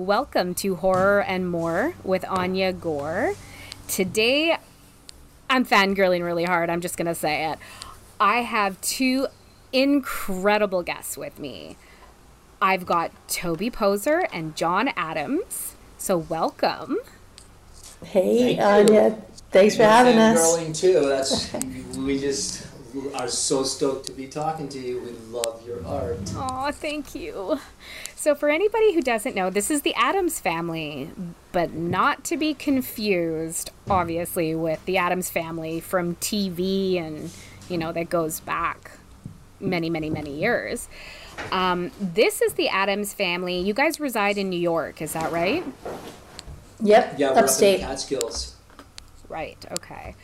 [0.00, 3.34] Welcome to Horror and More with Anya Gore.
[3.86, 4.56] Today,
[5.50, 6.70] I'm fangirling really hard.
[6.70, 7.58] I'm just going to say it.
[8.18, 9.26] I have two
[9.74, 11.76] incredible guests with me.
[12.62, 15.74] I've got Toby Poser and John Adams.
[15.98, 16.96] So, welcome.
[18.02, 18.96] Hey, Thank you.
[18.96, 19.22] Anya.
[19.50, 20.38] Thanks for You're having us.
[20.40, 21.00] fangirling too.
[21.10, 21.52] That's
[21.98, 22.66] we just
[23.14, 25.00] are so stoked to be talking to you.
[25.00, 26.18] We love your art.
[26.36, 27.58] Oh, thank you.
[28.16, 31.10] So, for anybody who doesn't know, this is the Adams family,
[31.52, 37.30] but not to be confused, obviously, with the Adams family from TV and,
[37.68, 38.92] you know, that goes back
[39.58, 40.88] many, many, many years.
[41.52, 43.58] Um, this is the Adams family.
[43.60, 45.64] You guys reside in New York, is that right?
[46.82, 47.76] Yep, Yeah, we're upstate.
[47.76, 48.56] up in the Catskills.
[49.28, 50.14] Right, okay.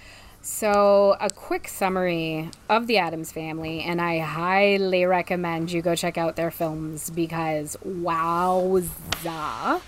[0.48, 6.16] So, a quick summary of the Adams family, and I highly recommend you go check
[6.16, 9.80] out their films because wowza.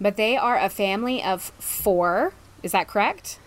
[0.00, 2.32] But they are a family of four.
[2.62, 3.38] Is that correct?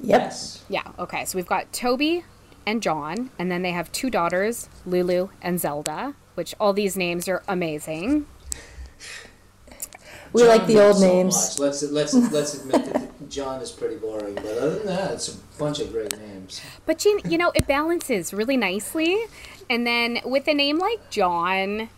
[0.00, 0.64] Yes.
[0.70, 1.26] Yeah, okay.
[1.26, 2.24] So we've got Toby
[2.64, 7.28] and John, and then they have two daughters, Lulu and Zelda, which all these names
[7.28, 8.24] are amazing.
[10.32, 11.34] We like the old so names.
[11.34, 11.58] much.
[11.58, 15.36] Let's let's let's admit that John is pretty boring, but other than that, it's a
[15.58, 16.60] bunch of great names.
[16.86, 19.24] But you, you know, it balances really nicely.
[19.68, 21.88] And then with a name like John,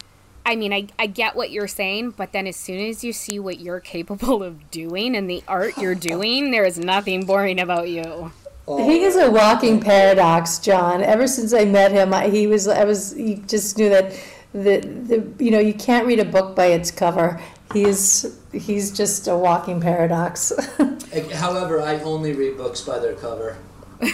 [0.47, 3.39] I mean, I, I get what you're saying, but then as soon as you see
[3.39, 7.91] what you're capable of doing and the art you're doing, there is nothing boring about
[7.91, 8.33] you.
[8.67, 11.03] He is a walking paradox, John.
[11.03, 14.13] Ever since I met him, I, he was I was he just knew that
[14.53, 17.41] the the you know you can't read a book by its cover.
[17.73, 20.53] He's he's just a walking paradox.
[21.35, 23.59] However, I only read books by their cover.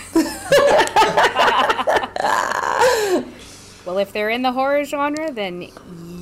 [3.85, 5.69] Well, if they're in the horror genre, then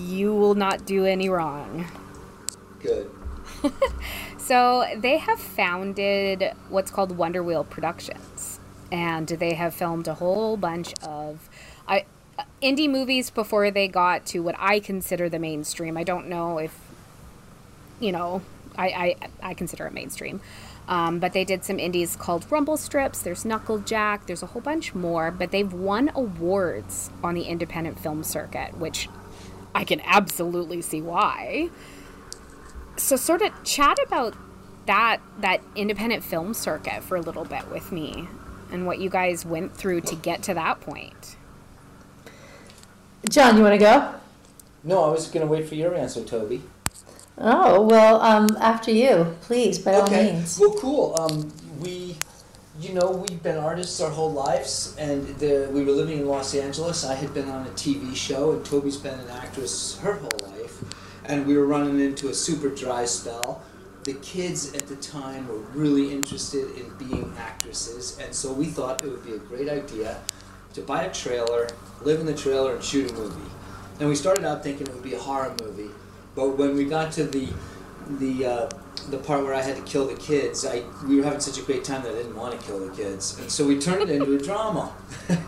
[0.08, 1.86] you will not do any wrong.
[2.80, 3.10] Good.
[4.38, 8.58] So they have founded what's called Wonder Wheel Productions,
[8.91, 11.48] and they have filmed a whole bunch of
[11.86, 12.04] I,
[12.36, 15.97] uh, indie movies before they got to what I consider the mainstream.
[15.97, 16.76] I don't know if
[18.00, 18.42] you know
[18.76, 20.40] I I, I consider it mainstream.
[20.88, 23.22] Um, but they did some indies called Rumble Strips.
[23.22, 24.26] There's Knucklejack.
[24.26, 25.30] There's a whole bunch more.
[25.30, 29.08] But they've won awards on the independent film circuit, which
[29.72, 31.70] I can absolutely see why
[33.00, 34.34] so sort of chat about
[34.86, 38.28] that that independent film circuit for a little bit with me
[38.70, 41.36] and what you guys went through to get to that point
[43.28, 44.14] John, you want to go?
[44.82, 46.62] No, I was going to wait for your answer, Toby.
[47.42, 50.58] Oh well, um, after you, please, by all means.
[50.58, 51.18] Well, cool.
[51.18, 52.16] Um, we,
[52.78, 56.54] you know, we've been artists our whole lives, and the, we were living in Los
[56.54, 57.02] Angeles.
[57.02, 60.84] I had been on a TV show, and Toby's been an actress her whole life,
[61.24, 63.62] and we were running into a super dry spell.
[64.04, 69.02] The kids at the time were really interested in being actresses, and so we thought
[69.02, 70.20] it would be a great idea
[70.74, 71.68] to buy a trailer,
[72.03, 73.50] live in the trailer, and shoot a movie.
[73.98, 75.91] And we started out thinking it would be a horror movie,
[76.34, 77.48] but when we got to the
[78.18, 78.71] the uh,
[79.09, 81.62] the part where I had to kill the kids, I we were having such a
[81.62, 84.10] great time that I didn't want to kill the kids, and so we turned it
[84.10, 84.92] into a drama.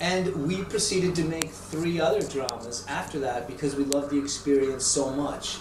[0.00, 4.84] and we proceeded to make three other dramas after that because we loved the experience
[4.84, 5.58] so much.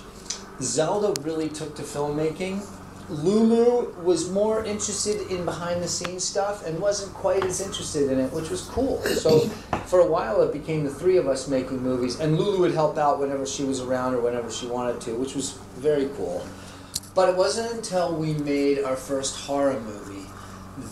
[0.61, 2.65] Zelda really took to filmmaking.
[3.11, 8.19] Lulu was more interested in behind the scenes stuff and wasn't quite as interested in
[8.19, 9.01] it, which was cool.
[9.03, 9.39] So
[9.85, 12.97] for a while it became the three of us making movies, and Lulu would help
[12.97, 16.45] out whenever she was around or whenever she wanted to, which was very cool.
[17.13, 20.25] But it wasn't until we made our first horror movie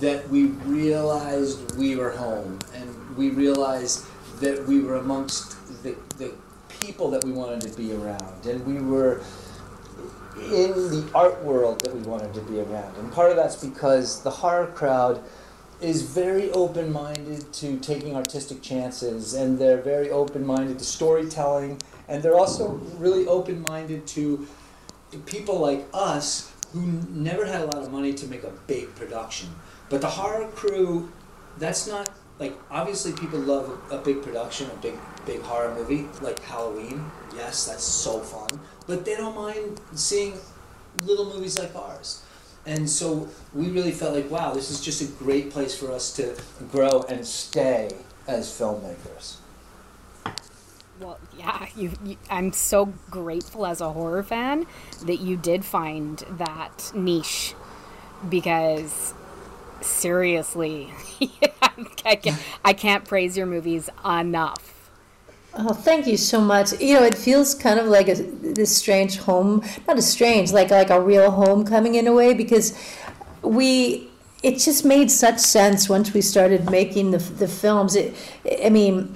[0.02, 4.06] that we realized we were home and we realized
[4.42, 6.34] that we were amongst the, the
[6.82, 9.22] people that we wanted to be around and we were
[10.46, 12.96] in the art world that we wanted to be around.
[12.98, 15.22] And part of that's because the horror crowd
[15.82, 21.82] is very open minded to taking artistic chances and they're very open minded to storytelling
[22.10, 24.46] and they're also really open minded to
[25.26, 29.50] people like us who never had a lot of money to make a big production.
[29.90, 31.12] But the horror crew,
[31.58, 32.10] that's not
[32.40, 34.96] like obviously people love a, a big production, a big
[35.26, 37.10] big horror movie like Halloween.
[37.36, 38.60] Yes, that's so fun.
[38.90, 40.34] But they don't mind seeing
[41.04, 42.24] little movies like ours.
[42.66, 46.12] And so we really felt like, wow, this is just a great place for us
[46.18, 46.36] to
[46.72, 47.92] grow and stay
[48.28, 49.38] as filmmakers.
[51.00, 54.66] well yeah you, you i'm so grateful as a horror fan
[55.06, 57.56] that you did find that niche
[58.30, 59.14] because
[59.82, 60.92] seriously
[62.04, 64.79] I, can't, I can't praise your movies enough
[65.56, 66.80] Oh, thank you so much.
[66.80, 70.70] You know, it feels kind of like a, this strange home, not a strange, like
[70.70, 72.78] like a real homecoming in a way, because
[73.42, 74.10] we
[74.44, 77.96] it just made such sense once we started making the the films.
[77.96, 78.16] It,
[78.64, 79.16] I mean,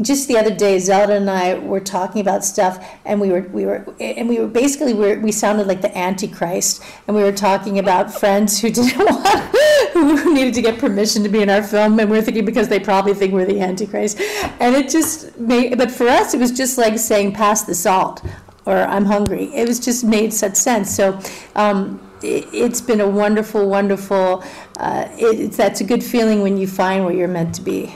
[0.00, 3.66] just the other day, Zelda and I were talking about stuff, and we were we
[3.66, 7.32] were and we were basically we, were, we sounded like the Antichrist, and we were
[7.32, 9.52] talking about friends who didn't want
[9.92, 12.68] who needed to get permission to be in our film, and we are thinking because
[12.68, 14.20] they probably think we're the Antichrist,
[14.60, 15.76] and it just made.
[15.78, 18.24] But for us, it was just like saying "pass the salt"
[18.66, 20.94] or "I'm hungry." It was just made such sense.
[20.94, 21.18] So.
[21.54, 24.44] Um, it, has been a wonderful, wonderful.
[24.76, 27.94] Uh, it, it's that's a good feeling when you find where you're meant to be.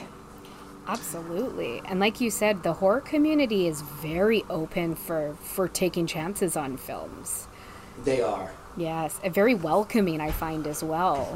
[0.87, 1.81] Absolutely.
[1.85, 6.77] And like you said, the horror community is very open for for taking chances on
[6.77, 7.47] films.
[8.03, 8.51] They are.
[8.77, 11.33] Yes, and very welcoming I find as well.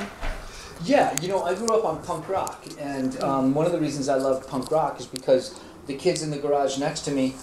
[0.85, 4.07] Yeah, you know, I grew up on punk rock, and um, one of the reasons
[4.07, 7.35] I love punk rock is because the kids in the garage next to me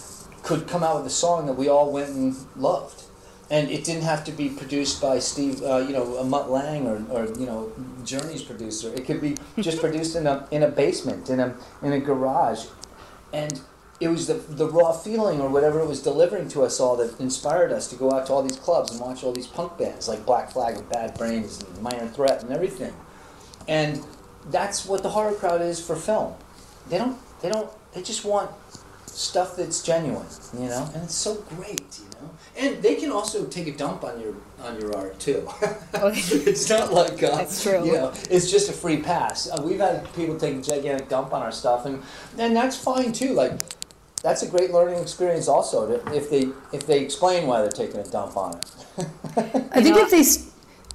[0.43, 3.03] could come out with a song that we all went and loved.
[3.51, 6.87] And it didn't have to be produced by Steve, uh, you know, a Mutt Lange
[6.87, 7.73] or, or you know,
[8.05, 8.93] Journey's producer.
[8.93, 12.67] It could be just produced in a in a basement, in a in a garage,
[13.33, 13.61] and
[14.01, 17.21] it was the the raw feeling or whatever it was delivering to us all that
[17.21, 20.09] inspired us to go out to all these clubs and watch all these punk bands
[20.09, 22.93] like Black Flag and Bad Brains and Minor Threat and everything,
[23.69, 24.05] and
[24.51, 26.35] that's what the horror crowd is for film.
[26.89, 28.51] They don't they don't they just want
[29.07, 32.31] stuff that's genuine, you know, and it's so great, you know.
[32.57, 35.49] And they can also take a dump on your on your art too.
[35.95, 37.85] it's not like uh, that's true.
[37.85, 39.51] You know, it's just a free pass.
[39.51, 42.03] Uh, we've had people take a gigantic dump on our stuff, and
[42.39, 43.33] and that's fine too.
[43.33, 43.53] Like
[44.23, 48.01] that's a great learning experience also to, if they if they explain why they're taking
[48.01, 48.73] a dump on it.
[49.73, 50.46] I think know, if they.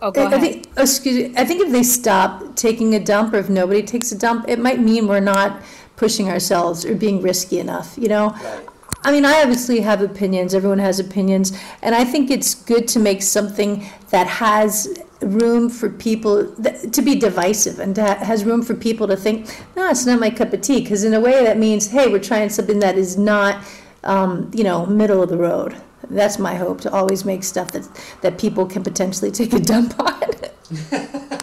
[0.01, 0.37] Oh, go I, ahead.
[0.37, 3.83] I think, excuse me, I think if they stop taking a dump, or if nobody
[3.83, 5.61] takes a dump, it might mean we're not
[5.95, 8.29] pushing ourselves or being risky enough, you know?
[8.29, 8.67] Right.
[9.03, 12.99] I mean, I obviously have opinions, everyone has opinions, and I think it's good to
[12.99, 14.87] make something that has
[15.21, 19.89] room for people to be divisive and to has room for people to think, no,
[19.89, 22.49] it's not my cup of tea, because in a way that means, hey, we're trying
[22.49, 23.63] something that is not,
[24.03, 25.75] um, you know, middle of the road.
[26.09, 27.87] That's my hope to always make stuff that
[28.21, 30.21] that people can potentially take a dump on.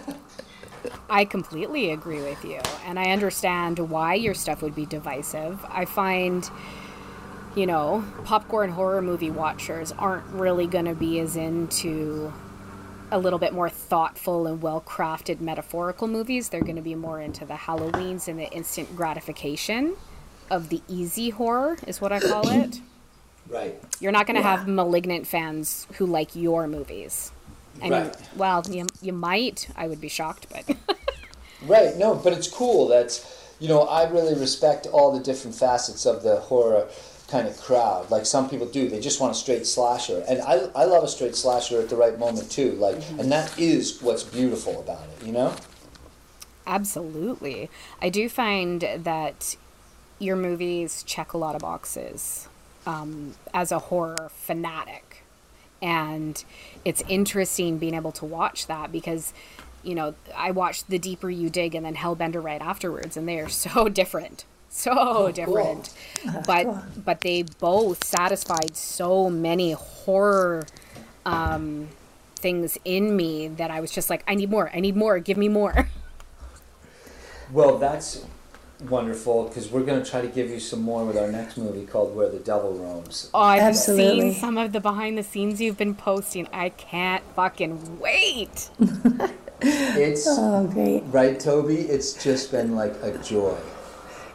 [1.10, 5.64] I completely agree with you, and I understand why your stuff would be divisive.
[5.68, 6.48] I find,
[7.56, 12.32] you know, popcorn horror movie watchers aren't really going to be as into
[13.10, 16.50] a little bit more thoughtful and well crafted metaphorical movies.
[16.50, 19.96] They're going to be more into the Halloweens and the instant gratification
[20.50, 22.80] of the easy horror, is what I call it.
[23.48, 23.80] Right.
[24.00, 24.56] You're not going to yeah.
[24.56, 27.32] have malignant fans who like your movies.
[27.80, 28.16] And right.
[28.36, 29.68] well, you, you might.
[29.76, 30.76] I would be shocked, but.
[31.66, 31.96] right.
[31.96, 32.88] No, but it's cool.
[32.88, 36.88] That's you know I really respect all the different facets of the horror
[37.28, 38.10] kind of crowd.
[38.10, 41.08] Like some people do, they just want a straight slasher, and I I love a
[41.08, 42.72] straight slasher at the right moment too.
[42.72, 43.20] Like, mm-hmm.
[43.20, 45.26] and that is what's beautiful about it.
[45.26, 45.54] You know.
[46.66, 47.70] Absolutely,
[48.02, 49.56] I do find that
[50.18, 52.47] your movies check a lot of boxes.
[52.88, 55.22] Um, as a horror fanatic,
[55.82, 56.42] and
[56.84, 59.32] it's interesting being able to watch that because
[59.82, 63.38] you know i watched the deeper you dig and then hellbender right afterwards and they
[63.38, 64.44] are so different.
[64.70, 65.94] So oh, different.
[66.22, 66.42] Cool.
[66.46, 66.82] but cool.
[67.04, 70.66] but they both satisfied so many horror
[71.24, 71.88] um,
[72.36, 74.70] things in me that i was just like i need more.
[74.74, 75.18] I need more.
[75.18, 75.88] Give me more.
[77.50, 78.26] Well that's
[78.82, 81.84] wonderful because we're going to try to give you some more with our next movie
[81.84, 83.30] called Where the Devil Roams.
[83.34, 84.32] Oh, I've Absolutely.
[84.32, 86.48] seen some of the behind the scenes you've been posting.
[86.52, 88.70] I can't fucking wait.
[89.60, 91.02] it's oh, great.
[91.06, 91.76] Right, Toby?
[91.76, 93.56] It's just been like a joy.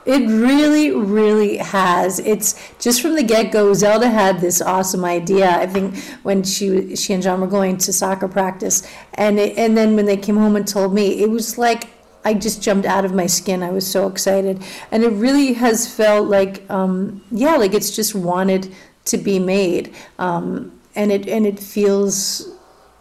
[0.05, 2.19] It really, really has.
[2.19, 3.73] It's just from the get go.
[3.73, 5.50] Zelda had this awesome idea.
[5.50, 9.77] I think when she she and John were going to soccer practice, and it, and
[9.77, 11.88] then when they came home and told me, it was like
[12.25, 13.63] I just jumped out of my skin.
[13.63, 18.15] I was so excited, and it really has felt like, um, yeah, like it's just
[18.15, 18.74] wanted
[19.06, 22.48] to be made, um, and it and it feels,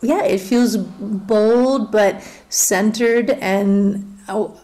[0.01, 4.61] yeah, it feels bold but centered, and oh,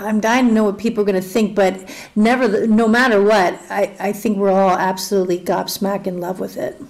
[0.00, 1.54] I'm dying to know what people are going to think.
[1.54, 6.56] But never, no matter what, I I think we're all absolutely gobsmacked in love with
[6.56, 6.80] it.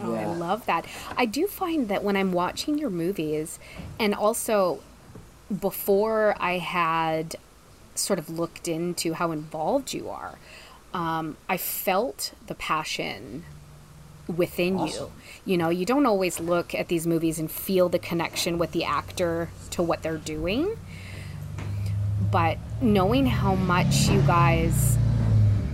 [0.00, 0.22] Oh, yeah.
[0.22, 0.86] I love that.
[1.16, 3.58] I do find that when I'm watching your movies,
[3.98, 4.80] and also
[5.60, 7.36] before I had
[7.94, 10.38] sort of looked into how involved you are,
[10.92, 13.44] um, I felt the passion
[14.26, 15.12] within awesome.
[15.44, 15.52] you.
[15.52, 18.84] You know, you don't always look at these movies and feel the connection with the
[18.84, 20.76] actor to what they're doing.
[22.30, 24.96] But knowing how much you guys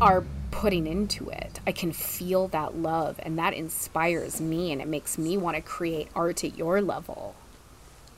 [0.01, 0.25] are
[0.61, 1.61] putting into it.
[1.67, 5.63] I can feel that love, and that inspires me, and it makes me want to
[5.63, 7.35] create art at your level.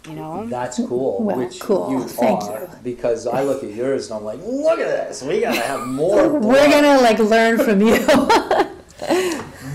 [0.08, 0.46] You know?
[0.46, 1.22] That's cool.
[1.22, 1.90] Well, which cool.
[1.92, 2.68] you Thank are, you.
[2.82, 5.22] Because I look at yours and I'm like, look at this.
[5.22, 6.28] We gotta have more.
[6.40, 8.04] We're gonna like learn from you.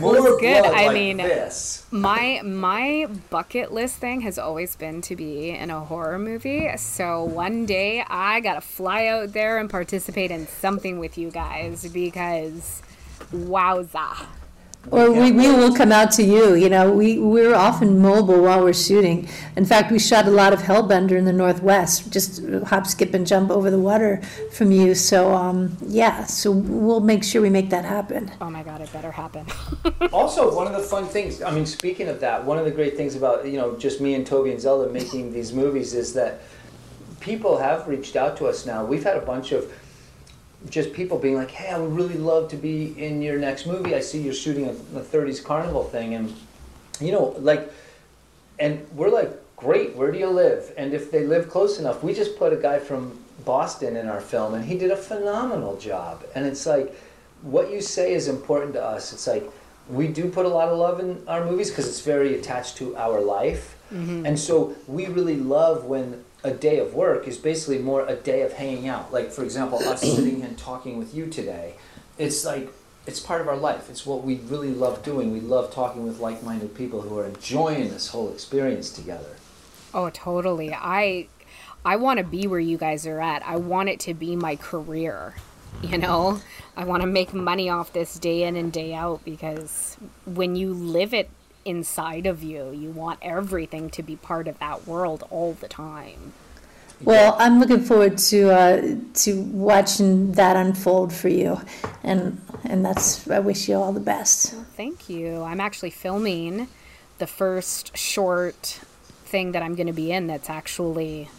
[0.02, 0.66] more Well, good.
[0.66, 1.86] I like mean- this.
[1.92, 6.70] My my bucket list thing has always been to be in a horror movie.
[6.78, 11.88] So one day I gotta fly out there and participate in something with you guys
[11.92, 12.82] because
[13.32, 14.26] wowza.
[14.90, 18.64] Or we, we will come out to you, you know, we, we're often mobile while
[18.64, 19.28] we're shooting.
[19.58, 23.28] In fact, we shot a lot of Hellbender in the Northwest, just hop, skip, and
[23.28, 24.22] jump over the water
[24.54, 24.96] from you.
[24.96, 28.32] So, um, yeah, so we'll make sure we make that happen.
[28.40, 29.46] Oh my god, it better happen.
[30.14, 32.96] Also, one of the fun things, I mean, speaking of that, one of the great
[32.96, 36.42] things about, you know, just me and Toby and Zelda making these movies is that
[37.20, 38.86] people have reached out to us now.
[38.86, 39.72] We've had a bunch of
[40.70, 43.96] just people being like, hey, I would really love to be in your next movie.
[43.96, 46.16] I see you're shooting a, a 30s carnival thing.
[46.16, 46.36] And,
[47.00, 47.72] you know, like,
[48.60, 50.74] and we're like, great, where do you live?
[50.78, 54.20] And if they live close enough, we just put a guy from Boston in our
[54.20, 56.24] film and he did a phenomenal job.
[56.36, 56.96] And it's like,
[57.42, 59.14] what you say is important to us.
[59.14, 59.50] It's like,
[59.90, 62.96] we do put a lot of love in our movies because it's very attached to
[62.98, 63.78] our life.
[63.94, 64.26] Mm-hmm.
[64.26, 68.42] And so we really love when a day of work is basically more a day
[68.42, 69.12] of hanging out.
[69.12, 71.74] Like, for example, us sitting and talking with you today.
[72.18, 72.72] It's like,
[73.06, 73.90] it's part of our life.
[73.90, 75.32] It's what we really love doing.
[75.32, 79.36] We love talking with like minded people who are enjoying this whole experience together.
[79.94, 80.74] Oh, totally.
[80.74, 81.28] I
[81.86, 83.46] I want to be where you guys are at.
[83.48, 85.36] I want it to be my career.
[85.82, 86.42] You know,
[86.76, 90.74] I want to make money off this day in and day out because when you
[90.74, 91.30] live it
[91.68, 96.34] inside of you, you want everything to be part of that world all the time.
[97.02, 101.62] Well, I'm looking forward to, uh, to watching that unfold for you.
[102.04, 104.54] And, and that's, I wish you all the best.
[104.76, 105.44] Thank you.
[105.44, 106.68] I'm actually filming
[107.20, 108.80] the first short
[109.26, 111.30] thing that I'm going to be in that's actually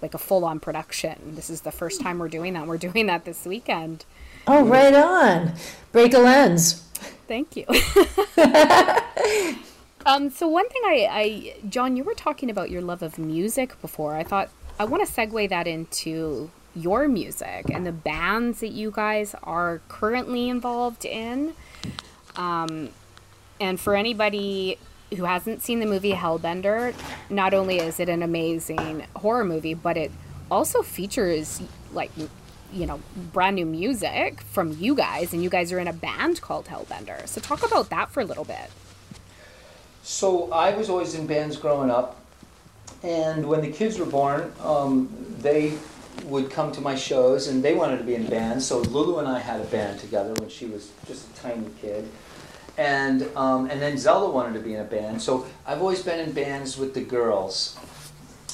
[0.00, 1.34] like a full on production.
[1.34, 2.66] This is the first time we're doing that.
[2.66, 4.04] We're doing that this weekend.
[4.46, 5.54] Oh, right on.
[5.92, 6.86] Break a lens.
[7.28, 7.64] Thank you.
[10.06, 13.80] um, so one thing I, I, John, you were talking about your love of music
[13.80, 14.14] before.
[14.14, 18.90] I thought I want to segue that into your music and the bands that you
[18.90, 21.54] guys are currently involved in.
[22.36, 22.90] Um,
[23.60, 24.78] and for anybody
[25.16, 26.94] who hasn't seen the movie Hellbender,
[27.30, 30.10] not only is it an amazing horror movie, but it
[30.50, 32.10] also features like
[32.72, 33.00] you know
[33.32, 37.26] brand new music from you guys, and you guys are in a band called Hellbender.
[37.26, 38.70] So talk about that for a little bit.
[40.02, 42.20] So I was always in bands growing up,
[43.02, 45.08] and when the kids were born, um,
[45.40, 45.78] they
[46.24, 48.66] would come to my shows and they wanted to be in bands.
[48.66, 52.08] So Lulu and I had a band together when she was just a tiny kid,
[52.78, 55.20] and um, and then Zelda wanted to be in a band.
[55.20, 57.76] So I've always been in bands with the girls,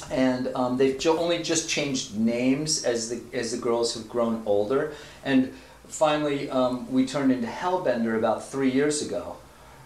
[0.09, 4.41] and um, they've jo- only just changed names as the as the girls have grown
[4.45, 4.93] older.
[5.23, 5.53] And
[5.87, 9.35] finally, um, we turned into Hellbender about three years ago.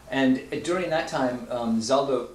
[0.09, 2.27] And during that time, um, Zelda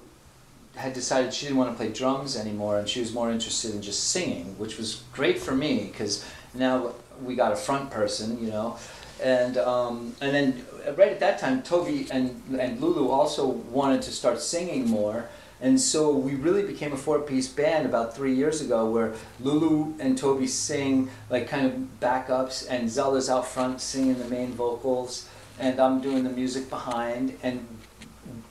[0.75, 3.83] had decided she didn't want to play drums anymore, and she was more interested in
[3.83, 8.51] just singing, which was great for me because now we got a front person, you
[8.51, 8.79] know.
[9.23, 10.65] And um, and then
[10.97, 15.29] right at that time, Toby and and Lulu also wanted to start singing more.
[15.63, 20.17] And so we really became a four-piece band about three years ago, where Lulu and
[20.17, 25.79] Toby sing like kind of backups, and Zelda's out front singing the main vocals, and
[25.79, 27.37] I'm doing the music behind.
[27.43, 27.67] And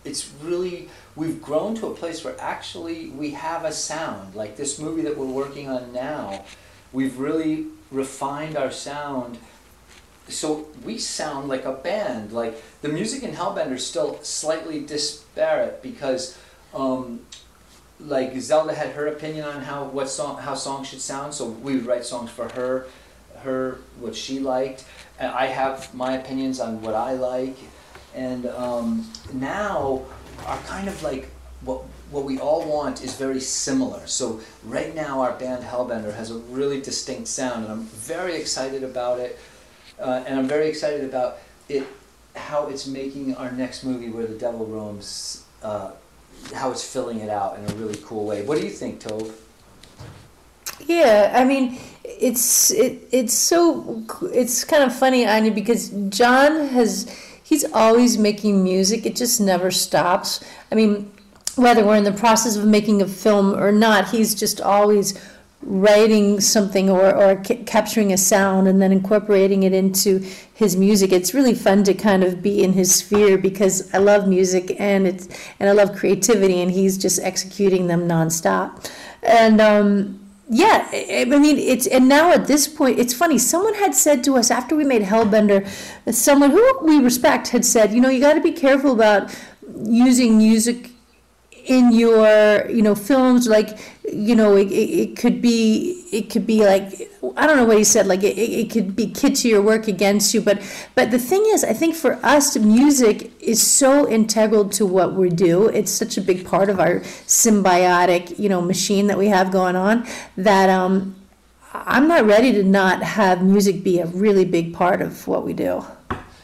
[0.06, 4.36] it's really we've grown to a place where actually we have a sound.
[4.36, 6.46] Like this movie that we're working on now,
[6.94, 9.40] we've really refined our sound.
[10.28, 12.32] So we sound like a band.
[12.32, 16.38] Like the music in Hellbender is still slightly disparate because
[16.74, 17.22] um,
[18.00, 21.76] like Zelda had her opinion on how what song how songs should sound, so we
[21.76, 22.88] would write songs for her,
[23.44, 24.86] her what she liked,
[25.20, 27.58] and I have my opinions on what I like,
[28.16, 30.06] and um, now
[30.46, 31.30] our kind of like
[31.62, 34.08] what what we all want is very similar.
[34.08, 38.84] So right now our band Hellbender has a really distinct sound, and I'm very excited
[38.84, 39.38] about it,
[40.00, 41.86] uh, and I'm very excited about it
[42.36, 45.44] how it's making our next movie where the devil roams.
[45.62, 45.92] Uh,
[46.54, 48.44] how it's filling it out in a really cool way.
[48.44, 49.34] What do you think, Tove?
[50.86, 54.04] Yeah, I mean, it's it, it's so
[54.34, 57.10] it's kind of funny, Anya, because John has
[57.44, 59.06] he's always making music.
[59.06, 60.44] It just never stops.
[60.72, 61.12] I mean,
[61.56, 65.20] whether we're in the process of making a film or not, he's just always
[65.62, 70.20] writing something or, or ca- capturing a sound and then incorporating it into
[70.54, 71.12] his music.
[71.12, 75.06] It's really fun to kind of be in his sphere because I love music and
[75.06, 75.28] it's
[75.60, 78.90] and I love creativity and he's just executing them nonstop.
[79.22, 83.38] And um, yeah, I mean it's and now at this point it's funny.
[83.38, 85.68] Someone had said to us after we made Hellbender,
[86.14, 89.38] someone who we respect had said, you know, you got to be careful about
[89.84, 90.89] using music
[91.70, 93.78] in your you know films like
[94.12, 97.08] you know it, it, it could be it could be like
[97.38, 99.88] i don't know what he said like it, it it could be kitschy or work
[99.88, 100.60] against you but
[100.96, 105.30] but the thing is i think for us music is so integral to what we
[105.30, 105.68] do.
[105.70, 109.76] It's such a big part of our symbiotic you know machine that we have going
[109.76, 110.08] on
[110.38, 111.16] that um
[111.74, 115.54] i'm not ready to not have music be a really big part of what we
[115.54, 115.86] do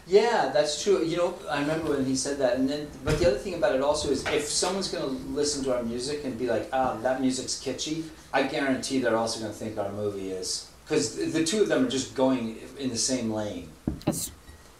[0.07, 1.03] Yeah, that's true.
[1.03, 3.73] You know, I remember when he said that, and then, but the other thing about
[3.75, 6.95] it also is, if someone's going to listen to our music and be like, "Ah,
[7.01, 11.43] that music's kitschy," I guarantee they're also going to think our movie is, because the
[11.43, 13.69] two of them are just going in the same lane.
[14.05, 14.29] That's,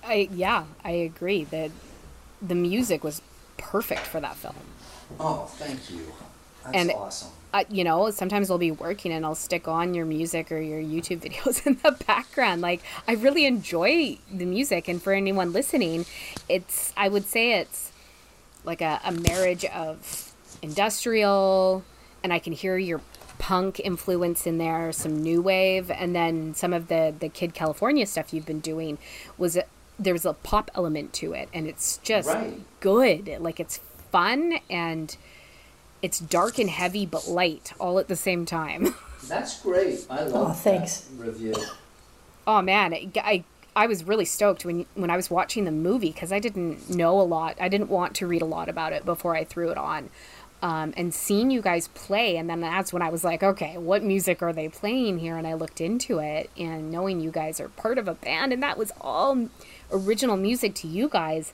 [0.04, 1.72] I yeah, I agree that
[2.42, 3.22] the music was
[3.58, 4.56] perfect for that film.
[5.20, 6.06] Oh, thank you.
[6.64, 7.30] That's And- awesome.
[7.56, 10.82] Uh, you know, sometimes I'll be working and I'll stick on your music or your
[10.82, 12.60] YouTube videos in the background.
[12.62, 16.06] Like, I really enjoy the music, and for anyone listening,
[16.50, 17.94] it's I would say it's
[18.66, 21.86] like a, a marriage of industrial,
[22.24, 23.00] and I can hear your
[23.38, 28.06] punk influence in there, some new wave, and then some of the the Kid California
[28.06, 28.98] stuff you've been doing
[29.38, 29.58] was
[29.98, 32.60] there was a pop element to it, and it's just Right.
[32.82, 33.38] good.
[33.40, 33.78] Like it's
[34.12, 35.16] fun and
[36.06, 38.82] it's dark and heavy but light all at the same time.
[39.28, 40.06] That's great.
[40.10, 41.00] I love Oh, thanks.
[41.02, 41.56] that review.
[42.46, 43.44] oh man, it, I
[43.76, 47.20] I was really stoked when when I was watching the movie because I didn't know
[47.20, 47.58] a lot.
[47.60, 50.10] I didn't want to read a lot about it before I threw it on.
[50.62, 54.02] Um, and seeing you guys play, and then that's when I was like, okay, what
[54.04, 55.38] music are they playing here?
[55.38, 58.64] And I looked into it, and knowing you guys are part of a band, and
[58.64, 59.50] that was all
[59.92, 61.54] original music to you guys.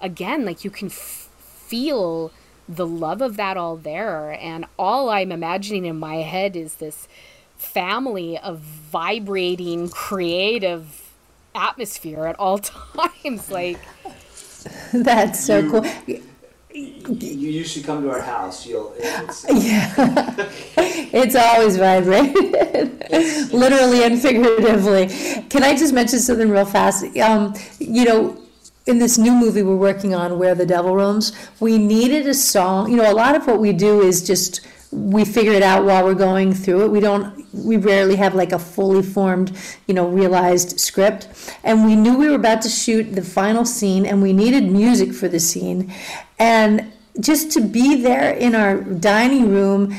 [0.00, 2.30] Again, like you can f- feel
[2.68, 7.08] the love of that all there, and all I'm imagining in my head is this
[7.56, 11.12] family of vibrating, creative
[11.54, 13.50] atmosphere at all times.
[13.50, 13.78] Like,
[14.92, 15.84] that's so You- cool
[16.74, 18.66] You, you should come to our house.
[18.66, 18.94] You'll.
[18.96, 19.92] It's, Yeah,
[20.76, 22.32] it's always vibrating,
[23.50, 25.08] literally and figuratively.
[25.50, 27.04] Can I just mention something real fast?
[27.18, 28.41] Um, you know,
[28.86, 32.90] in this new movie we're working on, Where the Devil Roams, we needed a song.
[32.90, 36.04] You know, a lot of what we do is just we figure it out while
[36.04, 36.90] we're going through it.
[36.90, 41.28] We don't, we rarely have like a fully formed, you know, realized script.
[41.64, 45.14] And we knew we were about to shoot the final scene and we needed music
[45.14, 45.92] for the scene.
[46.38, 49.96] And just to be there in our dining room,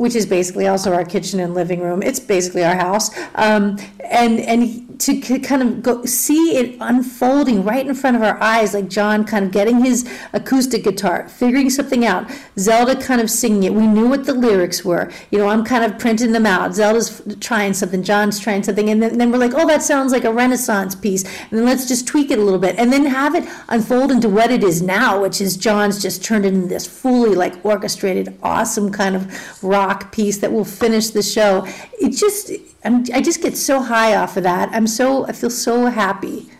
[0.00, 2.02] which is basically also our kitchen and living room.
[2.02, 7.86] It's basically our house, um, and and to kind of go see it unfolding right
[7.86, 12.04] in front of our eyes, like John kind of getting his acoustic guitar, figuring something
[12.04, 12.30] out.
[12.58, 13.74] Zelda kind of singing it.
[13.74, 15.10] We knew what the lyrics were.
[15.30, 16.74] You know, I'm kind of printing them out.
[16.74, 20.24] Zelda's trying something, John's trying something, and then, then we're like, oh, that sounds like
[20.24, 21.24] a Renaissance piece.
[21.24, 24.28] And then let's just tweak it a little bit, and then have it unfold into
[24.28, 28.90] what it is now, which is John's just turned into this fully like orchestrated, awesome
[28.92, 31.66] kind of rock piece that will finish the show.
[32.00, 32.50] It just,
[32.84, 34.70] I'm, I just get so high off of that.
[34.72, 36.50] I'm so, I feel so happy.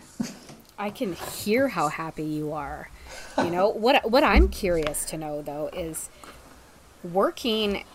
[0.77, 2.89] I can hear how happy you are.
[3.37, 6.09] You know, what what I'm curious to know though is
[7.03, 7.85] working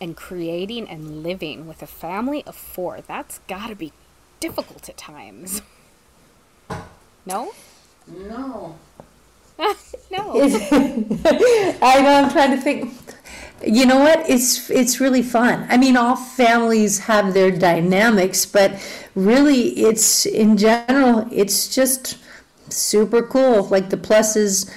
[0.00, 3.00] and creating and living with a family of four.
[3.00, 3.92] That's got to be
[4.40, 5.62] difficult at times.
[7.24, 7.52] No?
[8.06, 8.78] no.
[10.08, 10.40] No.
[10.40, 12.92] I know, I'm trying to think.
[13.64, 14.28] You know what?
[14.28, 15.66] It's it's really fun.
[15.70, 18.74] I mean, all families have their dynamics, but
[19.14, 22.18] really, it's in general, it's just
[22.68, 23.64] super cool.
[23.64, 24.70] Like the pluses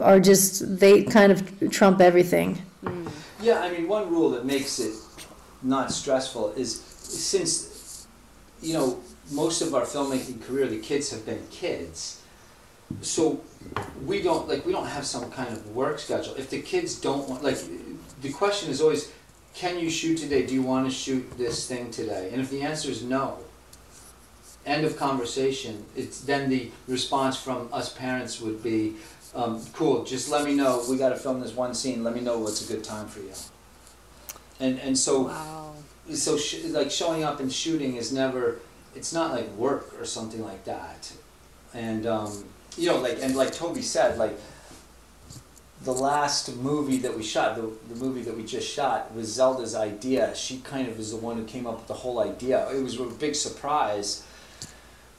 [0.00, 2.62] are just they kind of trump everything.
[2.84, 3.10] Mm.
[3.40, 4.94] Yeah, I mean, one rule that makes it
[5.62, 8.06] not stressful is since,
[8.62, 12.22] you know, most of our filmmaking career, the kids have been kids.
[13.00, 13.40] So
[14.04, 16.34] we don't, like, we don't have some kind of work schedule.
[16.36, 17.58] If the kids don't want, like,
[18.24, 19.12] the question is always,
[19.54, 20.46] can you shoot today?
[20.46, 22.30] Do you want to shoot this thing today?
[22.32, 23.36] And if the answer is no,
[24.64, 28.94] end of conversation, it's then the response from us parents would be,
[29.34, 32.38] um, cool, just let me know, we gotta film this one scene, let me know
[32.38, 33.32] what's a good time for you.
[34.58, 35.74] And, and so, Wow.
[36.14, 38.60] so sh- like showing up and shooting is never,
[38.94, 41.12] it's not like work or something like that.
[41.74, 42.44] And, um,
[42.78, 44.38] you know, like, and like Toby said, like,
[45.84, 49.74] the last movie that we shot, the, the movie that we just shot, was Zelda's
[49.74, 50.34] idea.
[50.34, 52.68] She kind of was the one who came up with the whole idea.
[52.70, 54.24] It was a big surprise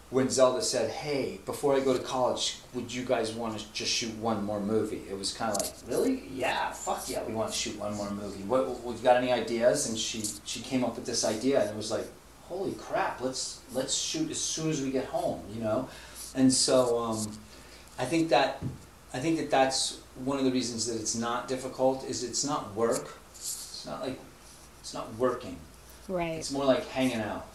[0.10, 3.92] when Zelda said, "Hey, before I go to college, would you guys want to just
[3.92, 6.24] shoot one more movie?" It was kind of like, "Really?
[6.34, 8.44] Yeah, fuck yeah, we want to shoot one more movie.
[8.44, 11.76] What, what, got any ideas?" And she she came up with this idea, and it
[11.76, 12.08] was like,
[12.44, 15.90] "Holy crap, let's let's shoot as soon as we get home," you know.
[16.34, 17.32] And so um,
[17.98, 18.62] I think that
[19.16, 22.76] I think that that's one of the reasons that it's not difficult is it's not
[22.76, 23.18] work.
[23.32, 24.20] It's not like
[24.82, 25.58] it's not working.
[26.08, 26.38] Right.
[26.38, 27.48] It's more like hanging out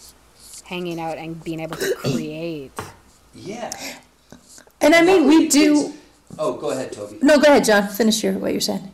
[0.70, 2.70] hanging out and being able to create.
[3.34, 3.70] Yeah.
[4.80, 5.92] And I mean, we do.
[6.38, 7.18] Oh, go ahead, Toby.
[7.20, 7.88] No, go ahead, John.
[7.88, 8.92] Finish your what you're saying.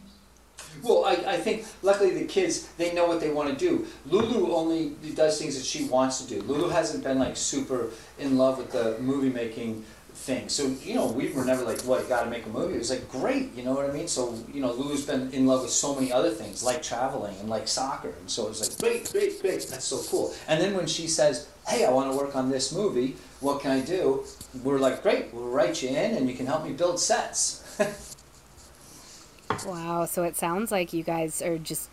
[0.82, 3.86] Well, I, I think luckily the kids they know what they want to do.
[4.06, 6.40] Lulu only does things that she wants to do.
[6.42, 9.84] Lulu hasn't been like super in love with the movie making
[10.16, 10.48] thing.
[10.48, 12.74] So, you know, we were never like, what, got to make a movie.
[12.74, 14.08] It was like, great, you know what I mean?
[14.08, 17.48] So, you know, Lou's been in love with so many other things, like traveling and
[17.48, 18.08] like soccer.
[18.08, 20.34] And so it was like, great, great, great, that's so cool.
[20.48, 23.70] And then when she says, hey, I want to work on this movie, what can
[23.70, 24.24] I do?
[24.64, 27.62] We're like, great, we'll write you in and you can help me build sets.
[29.66, 31.88] wow, so it sounds like you guys are just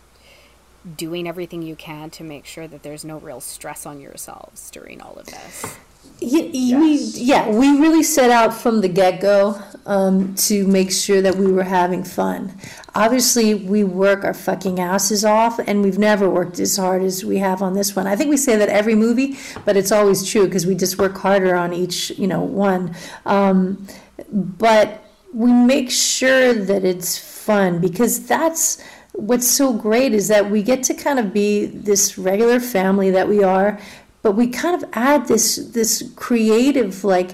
[0.98, 5.02] doing everything you can to make sure that there's no real stress on yourselves during
[5.02, 5.78] all of this.
[6.20, 6.80] Yeah, yes.
[7.16, 11.36] we, yeah, we really set out from the get go um, to make sure that
[11.36, 12.54] we were having fun.
[12.96, 17.40] Obviously, we work our fucking asses off, and we've never worked as hard as we
[17.40, 18.08] have on this one.
[18.08, 21.18] I think we say that every movie, but it's always true because we just work
[21.18, 22.96] harder on each, you know, one.
[23.26, 23.86] Um,
[24.32, 28.82] but we make sure that it's fun because that's
[29.14, 33.28] what's so great is that we get to kind of be this regular family that
[33.28, 33.80] we are
[34.24, 37.32] but we kind of add this this creative like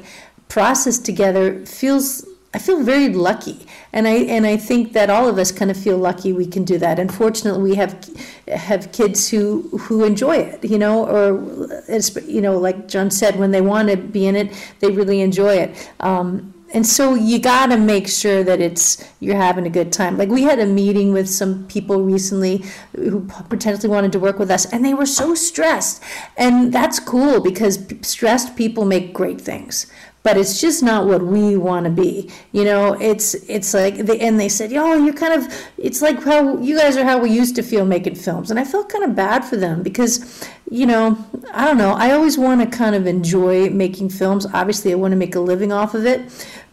[0.50, 5.38] process together feels I feel very lucky, and I and I think that all of
[5.38, 6.98] us kind of feel lucky we can do that.
[6.98, 8.10] Unfortunately, we have
[8.48, 11.80] have kids who who enjoy it, you know, or
[12.26, 15.58] you know, like John said, when they want to be in it, they really enjoy
[15.58, 15.92] it.
[16.00, 20.18] Um, and so you got to make sure that it's you're having a good time.
[20.18, 22.64] Like we had a meeting with some people recently
[22.96, 26.04] who potentially wanted to work with us and they were so stressed.
[26.38, 29.88] And that's cool because stressed people make great things
[30.30, 34.20] but it's just not what we want to be you know it's it's like they,
[34.20, 37.32] and they said oh you're kind of it's like how you guys are how we
[37.32, 40.86] used to feel making films and i felt kind of bad for them because you
[40.86, 41.18] know
[41.52, 45.12] i don't know i always want to kind of enjoy making films obviously i want
[45.12, 46.22] to make a living off of it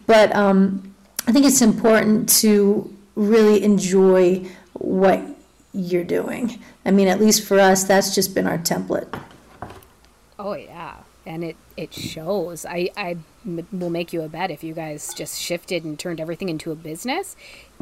[0.06, 0.94] but um,
[1.26, 5.20] I think it's important to really enjoy what
[5.72, 6.60] you're doing.
[6.84, 9.08] I mean, at least for us, that's just been our template.
[10.38, 12.64] Oh yeah, and it it shows.
[12.64, 13.16] I I
[13.72, 16.74] will make you a bet if you guys just shifted and turned everything into a
[16.74, 17.36] business,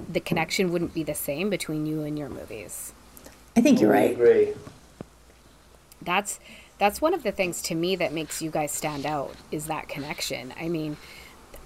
[0.09, 2.93] the connection wouldn't be the same between you and your movies.
[3.57, 4.11] I think you're right.
[4.11, 4.53] I agree.
[6.03, 6.39] That's
[6.79, 9.89] that's one of the things to me that makes you guys stand out is that
[9.89, 10.53] connection.
[10.61, 10.97] I mean,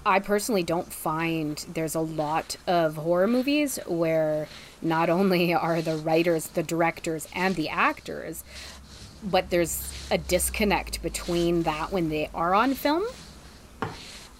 [0.05, 4.47] I personally don't find there's a lot of horror movies where
[4.81, 8.43] not only are the writers, the directors, and the actors,
[9.23, 13.03] but there's a disconnect between that when they are on film.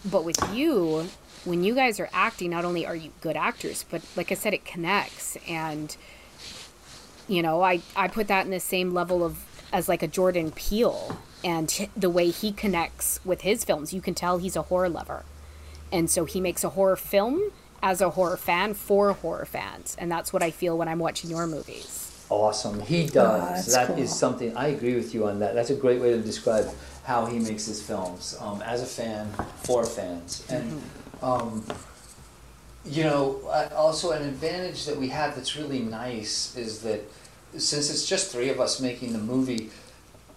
[0.09, 1.07] But with you,
[1.45, 4.53] when you guys are acting, not only are you good actors, but like I said,
[4.53, 5.37] it connects.
[5.47, 5.95] And,
[7.27, 10.51] you know, I, I put that in the same level of as like a Jordan
[10.51, 13.93] Peele and the way he connects with his films.
[13.93, 15.25] You can tell he's a horror lover
[15.91, 20.11] and so he makes a horror film as a horror fan for horror fans and
[20.11, 23.97] that's what i feel when i'm watching your movies awesome he does oh, That cool.
[23.97, 26.69] is something i agree with you on that that's a great way to describe
[27.03, 29.27] how he makes his films um, as a fan
[29.63, 31.25] for fans and mm-hmm.
[31.25, 31.63] um,
[32.85, 33.41] you know
[33.75, 37.01] also an advantage that we have that's really nice is that
[37.57, 39.69] since it's just three of us making the movie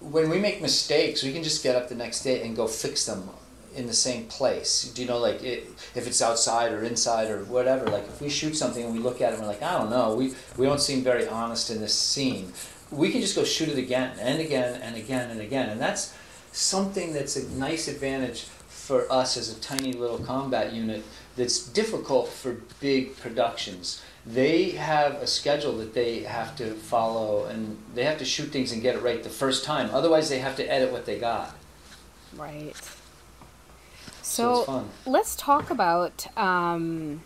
[0.01, 3.07] when we make mistakes we can just get up the next day and go fix
[3.07, 3.29] them
[3.75, 4.91] in the same place.
[4.95, 7.87] Do you know, like it, if it's outside or inside or whatever?
[7.87, 9.91] Like if we shoot something and we look at it and we're like, I don't
[9.91, 12.53] know, we we don't seem very honest in this scene.
[12.91, 16.15] We can just go shoot it again and again and again and again, and that's
[16.53, 21.03] something that's a nice advantage for us as a tiny little combat unit.
[21.37, 24.03] That's difficult for big productions.
[24.27, 28.71] They have a schedule that they have to follow, and they have to shoot things
[28.71, 29.91] and get it right the first time.
[29.93, 31.57] Otherwise, they have to edit what they got.
[32.37, 32.75] Right.
[34.21, 37.23] So, so let's talk about, um,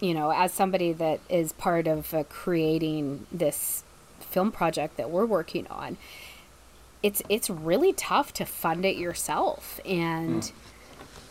[0.00, 3.84] you know, as somebody that is part of uh, creating this
[4.20, 5.96] film project that we're working on,
[7.02, 10.52] it's it's really tough to fund it yourself, and mm.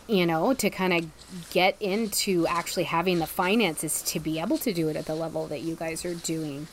[0.06, 4.72] you know, to kind of get into actually having the finances to be able to
[4.72, 6.68] do it at the level that you guys are doing.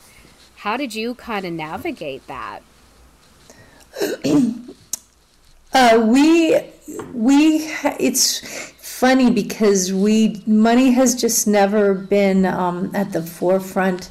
[0.56, 2.62] How did you kind of navigate that?
[5.76, 6.52] Uh, we
[7.12, 7.66] we
[7.98, 14.08] it's funny because we money has just never been um, at the forefront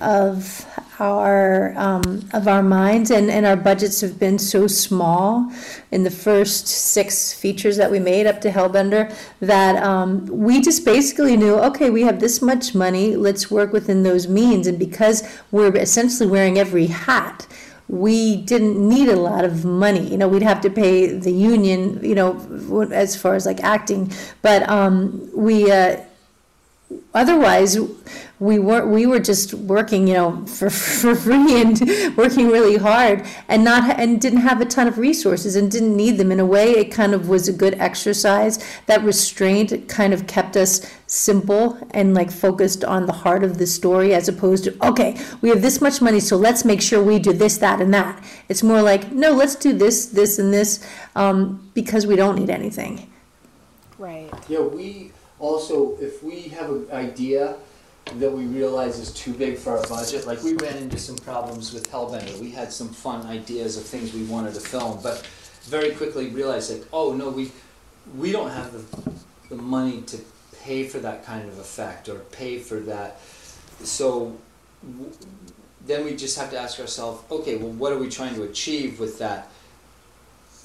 [0.00, 0.64] of
[0.98, 5.52] our um, of our minds and, and our budgets have been so small
[5.90, 10.84] in the first six features that we made up to Hellbender that um, we just
[10.84, 15.22] basically knew okay we have this much money let's work within those means and because
[15.50, 17.46] we're essentially wearing every hat
[17.88, 20.08] we didn't need a lot of money.
[20.08, 24.10] You know, we'd have to pay the union, you know, as far as like acting,
[24.42, 25.98] but um, we uh,
[27.14, 27.78] otherwise
[28.38, 30.68] we were we were just working you know for,
[31.00, 31.80] for free and
[32.16, 36.18] working really hard and not and didn't have a ton of resources and didn't need
[36.18, 36.30] them.
[36.30, 38.62] In a way it kind of was a good exercise.
[38.86, 43.66] That restraint kind of kept us simple and like focused on the heart of the
[43.66, 47.18] story as opposed to okay we have this much money so let's make sure we
[47.18, 48.22] do this that and that.
[48.48, 52.50] It's more like no let's do this this and this um, because we don't need
[52.50, 53.10] anything.
[53.98, 54.30] Right.
[54.48, 57.56] Yeah we also if we have an idea
[58.14, 60.26] that we realize is too big for our budget.
[60.26, 62.38] Like we ran into some problems with Hellbender.
[62.38, 65.26] We had some fun ideas of things we wanted to film, but
[65.62, 67.50] very quickly realized like, oh no, we
[68.16, 69.12] we don't have the,
[69.48, 70.18] the money to
[70.60, 73.20] pay for that kind of effect or pay for that.
[73.82, 74.36] So
[75.84, 79.00] then we just have to ask ourselves, okay, well, what are we trying to achieve
[79.00, 79.50] with that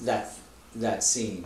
[0.02, 0.32] that
[0.76, 1.44] that scene?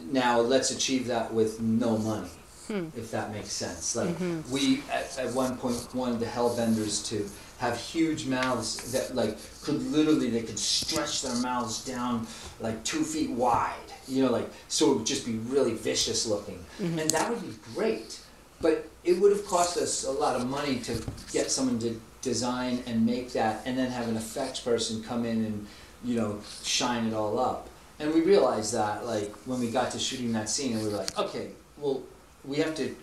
[0.00, 2.30] Now let's achieve that with no money
[2.70, 2.98] hmm.
[2.98, 3.96] if that makes sense.
[3.96, 4.50] Like mm-hmm.
[4.50, 7.28] we at, at one point wanted the Hellbenders to
[7.58, 12.26] have huge mouths that like could literally they could stretch their mouths down
[12.60, 13.74] like two feet wide.
[14.08, 16.98] You know, like so it would just be really vicious looking, mm-hmm.
[16.98, 18.20] and that would be great.
[18.60, 21.02] But it would have cost us a lot of money to
[21.32, 25.44] get someone to design and make that, and then have an effects person come in
[25.44, 25.66] and
[26.04, 27.68] you know shine it all up.
[27.98, 30.96] And we realized that like when we got to shooting that scene, and we were
[30.96, 32.02] like, okay, well
[32.44, 32.94] we have to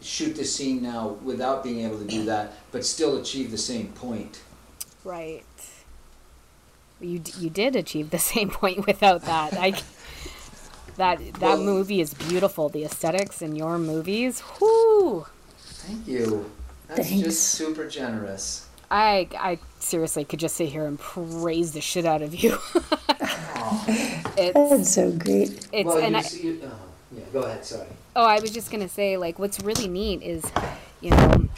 [0.00, 3.88] shoot the scene now without being able to do that, but still achieve the same
[3.88, 4.42] point.
[5.04, 5.44] Right.
[7.00, 9.54] You you did achieve the same point without that.
[9.54, 9.70] I
[10.96, 12.68] that that well, movie is beautiful.
[12.68, 15.26] The aesthetics in your movies, whole
[15.58, 16.50] Thank you.
[16.88, 17.24] That's Thanks.
[17.24, 18.68] just super generous.
[18.90, 22.58] I I seriously could just sit here and praise the shit out of you.
[24.38, 25.66] it's That's so great.
[25.72, 26.70] It's well, and you, I, you, uh,
[27.12, 27.64] yeah, go ahead.
[27.64, 27.86] Sorry.
[28.16, 30.44] Oh, I was just gonna say, like, what's really neat is,
[31.00, 31.48] you know,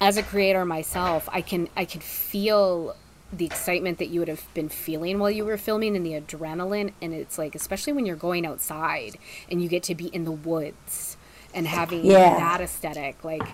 [0.00, 2.94] as a creator myself, I can I can feel
[3.32, 6.92] the excitement that you would have been feeling while you were filming and the adrenaline
[7.02, 9.18] and it's like especially when you're going outside
[9.50, 11.16] and you get to be in the woods
[11.52, 12.38] and having yeah.
[12.38, 13.46] that aesthetic like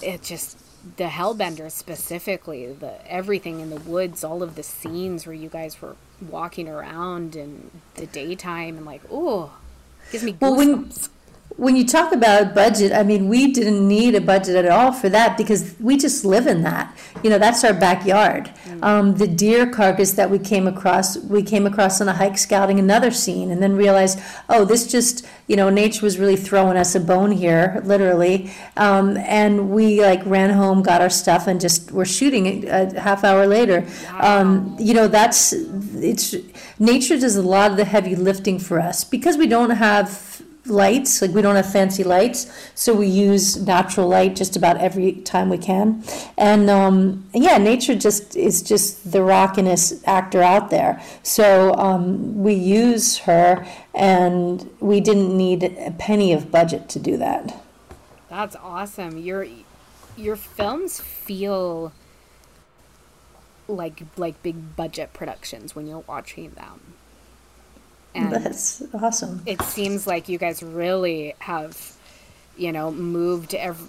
[0.00, 0.58] it just
[0.96, 5.82] the hellbender specifically the everything in the woods all of the scenes where you guys
[5.82, 9.52] were walking around in the daytime and like oh
[10.10, 10.40] Gives me goosebumps.
[10.40, 10.92] Well, when,
[11.56, 15.08] when you talk about budget, I mean, we didn't need a budget at all for
[15.08, 16.96] that because we just live in that.
[17.22, 18.50] You know, that's our backyard.
[18.64, 18.84] Mm.
[18.84, 22.78] Um, the deer carcass that we came across, we came across on a hike scouting
[22.78, 26.94] another scene and then realized, oh, this just, you know, nature was really throwing us
[26.94, 28.50] a bone here, literally.
[28.76, 33.24] Um, and we like ran home, got our stuff, and just were shooting a half
[33.24, 33.84] hour later.
[34.04, 34.40] Wow.
[34.40, 36.34] Um, you know, that's, it's,
[36.78, 40.29] nature does a lot of the heavy lifting for us because we don't have
[40.66, 45.12] lights like we don't have fancy lights so we use natural light just about every
[45.12, 46.02] time we can.
[46.36, 51.02] And um, yeah nature just is just the rockinest actor out there.
[51.22, 57.16] So um, we use her and we didn't need a penny of budget to do
[57.16, 57.60] that.
[58.28, 59.18] That's awesome.
[59.18, 59.46] Your
[60.16, 61.92] your films feel
[63.66, 66.79] like like big budget productions when you're watching them.
[68.14, 69.42] And That's awesome.
[69.46, 71.96] It seems like you guys really have,
[72.56, 73.88] you know, moved every,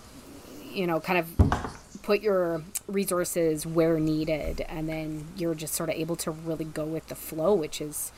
[0.71, 5.95] you know, kind of put your resources where needed, and then you're just sort of
[5.95, 8.11] able to really go with the flow, which is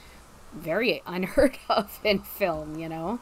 [0.54, 3.20] very unheard of in film, you know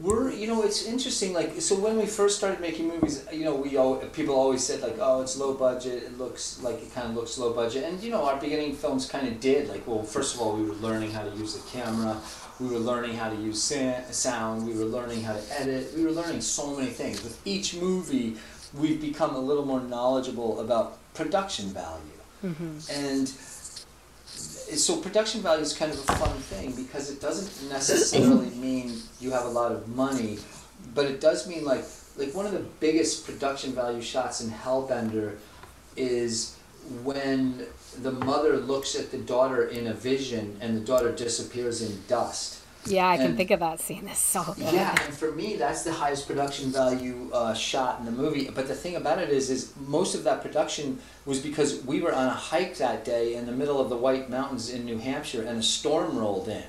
[0.00, 3.54] we're you know it's interesting like so when we first started making movies you know
[3.54, 7.08] we all people always said like oh it's low budget it looks like it kind
[7.08, 7.84] of looks low budget.
[7.84, 10.62] And you know our beginning films kind of did like well first of all we
[10.62, 12.20] were learning how to use the camera
[12.60, 13.62] we were learning how to use
[14.10, 17.22] sound we were learning how to edit we were learning so many things.
[17.24, 18.36] With each movie
[18.74, 22.10] we've become a little more knowledgeable about production value.
[22.44, 22.78] Mm-hmm.
[22.90, 23.32] and
[24.76, 29.30] so production value is kind of a fun thing because it doesn't necessarily mean you
[29.30, 30.38] have a lot of money,
[30.94, 31.84] but it does mean like
[32.16, 35.36] like one of the biggest production value shots in Hellbender
[35.96, 36.56] is
[37.02, 37.66] when
[38.02, 42.60] the mother looks at the daughter in a vision and the daughter disappears in dust.
[42.86, 44.06] Yeah, I can And- think of that scene.
[44.10, 44.72] It's so good.
[44.72, 48.50] Yeah, and for me, that's the highest production value uh, shot in the movie.
[48.54, 52.14] But the thing about it is, is most of that production was because we were
[52.14, 55.42] on a hike that day in the middle of the White Mountains in New Hampshire,
[55.42, 56.64] and a storm rolled in,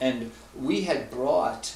[0.00, 1.74] and we had brought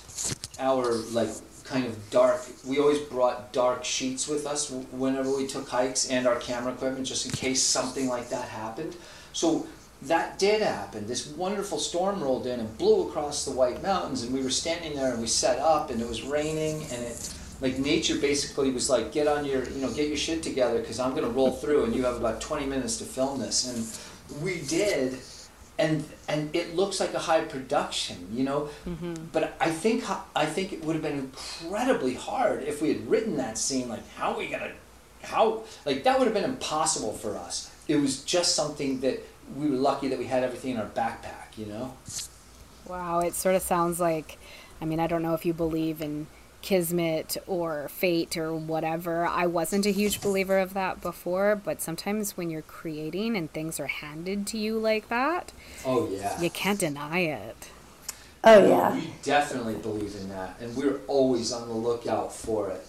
[0.58, 1.30] our like
[1.64, 2.40] kind of dark.
[2.66, 7.06] We always brought dark sheets with us whenever we took hikes, and our camera equipment,
[7.06, 8.96] just in case something like that happened.
[9.32, 9.66] So
[10.02, 11.06] that did happen.
[11.06, 14.94] This wonderful storm rolled in and blew across the White Mountains, and we were standing
[14.94, 18.88] there and we set up, and it was raining, and it like nature basically was
[18.88, 21.84] like, get on your, you know, get your shit together because I'm gonna roll through,
[21.84, 25.18] and you have about 20 minutes to film this, and we did,
[25.78, 29.14] and and it looks like a high production, you know, mm-hmm.
[29.32, 33.36] but I think I think it would have been incredibly hard if we had written
[33.36, 33.90] that scene.
[33.90, 34.72] Like, how are we gonna,
[35.22, 37.70] how like that would have been impossible for us.
[37.88, 39.20] It was just something that
[39.56, 41.94] we were lucky that we had everything in our backpack, you know.
[42.86, 44.38] Wow, it sort of sounds like,
[44.80, 46.26] I mean, I don't know if you believe in
[46.62, 49.24] kismet or fate or whatever.
[49.26, 53.80] I wasn't a huge believer of that before, but sometimes when you're creating and things
[53.80, 55.52] are handed to you like that,
[55.86, 56.40] Oh yeah.
[56.40, 57.70] you can't deny it.
[58.42, 58.94] Oh, yeah.
[58.94, 62.86] We definitely believe in that, and we're always on the lookout for it.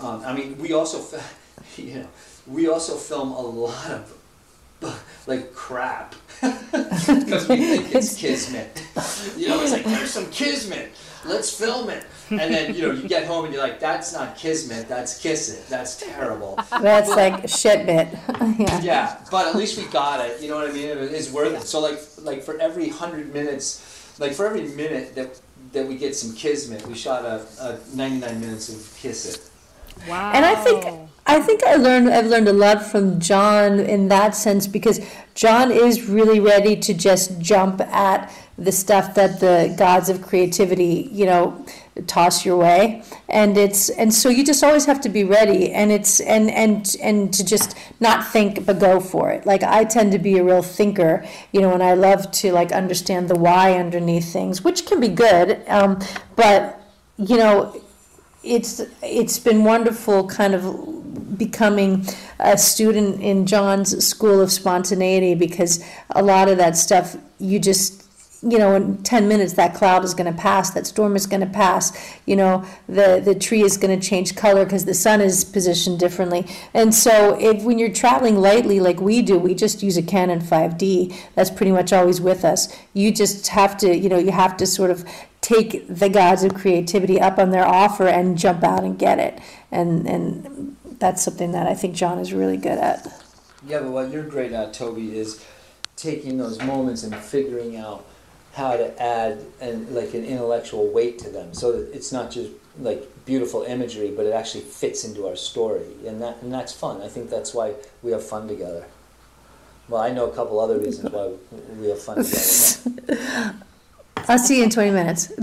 [0.00, 1.22] Um, I mean, we also, fi-
[1.82, 2.08] you know,
[2.46, 4.16] we also film a lot of
[5.26, 8.82] like crap because we think it's kismet.
[9.36, 10.90] You know, it's like there's some kismet.
[11.24, 14.36] Let's film it, and then you know you get home and you're like, that's not
[14.36, 14.88] kismet.
[14.88, 15.68] That's kiss it.
[15.68, 16.58] That's terrible.
[16.80, 18.08] That's like shit bit.
[18.58, 18.80] yeah.
[18.80, 20.40] Yeah, but at least we got it.
[20.40, 20.88] You know what I mean?
[20.88, 21.66] It's worth it.
[21.66, 25.38] So like like for every hundred minutes, like for every minute that
[25.72, 29.50] that we get some kismet, we shot a, a ninety nine minutes of kiss it.
[30.08, 30.32] Wow.
[30.34, 34.34] And I think I think I learned I've learned a lot from John in that
[34.34, 34.98] sense because
[35.36, 41.08] John is really ready to just jump at the stuff that the gods of creativity,
[41.12, 41.64] you know,
[42.08, 43.04] toss your way.
[43.28, 46.96] And it's and so you just always have to be ready and it's and and
[47.00, 49.46] and to just not think but go for it.
[49.46, 52.72] Like I tend to be a real thinker, you know, and I love to like
[52.72, 55.62] understand the why underneath things, which can be good.
[55.68, 56.00] Um,
[56.34, 56.80] but
[57.18, 57.80] you know,
[58.42, 62.06] it's it's been wonderful kind of becoming
[62.38, 68.00] a student in John's school of spontaneity because a lot of that stuff you just
[68.42, 71.42] you know in 10 minutes that cloud is going to pass that storm is going
[71.42, 71.92] to pass
[72.24, 75.98] you know the the tree is going to change color because the sun is positioned
[75.98, 76.46] differently.
[76.72, 80.40] And so if when you're traveling lightly like we do we just use a Canon
[80.40, 82.74] 5D that's pretty much always with us.
[82.94, 85.04] You just have to you know you have to sort of
[85.40, 89.40] take the gods of creativity up on their offer and jump out and get it.
[89.70, 93.06] And and that's something that I think John is really good at.
[93.66, 95.44] Yeah, but what you're great at, Toby, is
[95.96, 98.06] taking those moments and figuring out
[98.54, 102.50] how to add and like an intellectual weight to them, so that it's not just
[102.78, 107.00] like beautiful imagery, but it actually fits into our story, and that and that's fun.
[107.00, 108.86] I think that's why we have fun together.
[109.88, 111.32] Well, I know a couple other reasons why
[111.78, 113.54] we have fun together.
[114.28, 115.32] I'll see you in 20 minutes.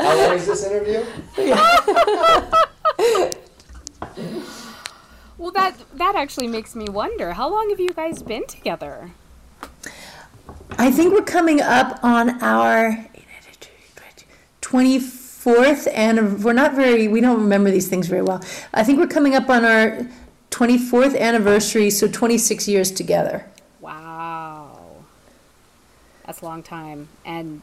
[0.00, 1.04] How long is this interview?
[5.40, 7.32] Well, that that actually makes me wonder.
[7.32, 9.12] How long have you guys been together?
[10.76, 13.06] I think we're coming up on our
[14.60, 18.44] 24th and we're not very we don't remember these things very well.
[18.74, 20.06] I think we're coming up on our
[20.50, 23.46] 24th anniversary, so 26 years together.
[26.30, 26.32] Wow.
[26.32, 27.08] That's a long time.
[27.24, 27.62] And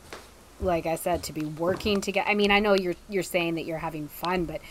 [0.60, 2.28] like I said, to be working together.
[2.30, 4.62] I mean, I know you're you're saying that you're having fun, but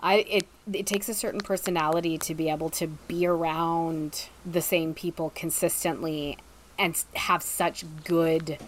[0.00, 4.94] I it it takes a certain personality to be able to be around the same
[4.94, 6.38] people consistently
[6.78, 8.58] and have such good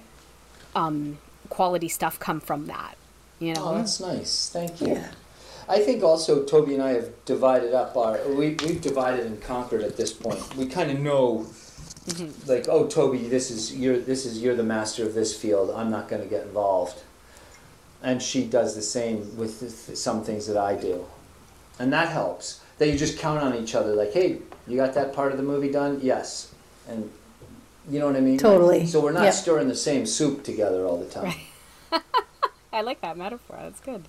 [0.75, 1.19] um
[1.49, 2.97] quality stuff come from that.
[3.39, 3.65] You know?
[3.67, 4.49] Oh, that's nice.
[4.49, 5.03] Thank you.
[5.69, 9.83] I think also Toby and I have divided up our we we've divided and conquered
[9.83, 10.57] at this point.
[10.57, 11.47] We kind of know
[12.07, 12.51] Mm-hmm.
[12.51, 15.71] like oh Toby this is you're this is you're the master of this field.
[15.75, 17.03] I'm not going to get involved.
[18.03, 21.07] And she does the same with th- some things that I do.
[21.79, 22.61] And that helps.
[22.77, 25.45] That you just count on each other like hey, you got that part of the
[25.45, 26.01] movie done?
[26.03, 26.53] Yes.
[26.89, 27.11] And
[27.89, 28.37] you know what I mean?
[28.39, 28.87] Totally.
[28.87, 29.35] So we're not Yep.
[29.35, 31.35] stirring the same soup together all the time.
[32.73, 33.57] I like that metaphor.
[33.63, 34.05] That's good.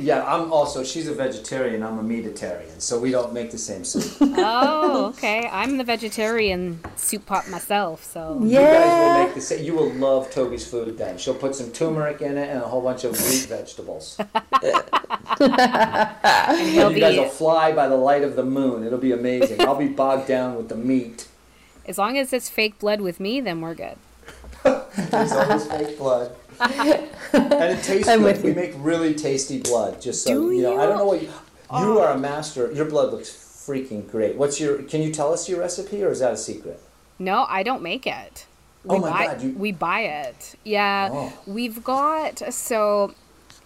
[0.00, 0.82] Yeah, I'm also.
[0.82, 1.82] She's a vegetarian.
[1.82, 4.16] I'm a meatitarian, so we don't make the same soup.
[4.42, 5.48] Oh, okay.
[5.52, 9.64] I'm the vegetarian soup pot myself, so You guys will make the same.
[9.64, 10.96] You will love Toby's food.
[10.96, 14.18] Then she'll put some turmeric in it and a whole bunch of root vegetables.
[15.40, 18.84] and he'll you guys will fly by the light of the moon.
[18.84, 19.60] It'll be amazing.
[19.60, 21.28] I'll be bogged down with the meat.
[21.86, 23.96] as long as it's fake blood with me, then we're good.
[24.64, 26.32] There's always fake blood.
[27.32, 28.36] And it tastes I'm good.
[28.36, 28.56] with We you.
[28.56, 30.00] make really tasty blood.
[30.00, 31.28] Just so Do you know, I don't know what you.
[31.28, 31.32] You
[31.70, 32.00] oh.
[32.02, 32.70] are a master.
[32.72, 34.36] Your blood looks freaking great.
[34.36, 34.82] What's your?
[34.82, 36.80] Can you tell us your recipe, or is that a secret?
[37.18, 38.46] No, I don't make it.
[38.88, 40.54] Oh we Oh my buy, God, you- We buy it.
[40.64, 41.32] Yeah, Oh.
[41.46, 43.14] we've got so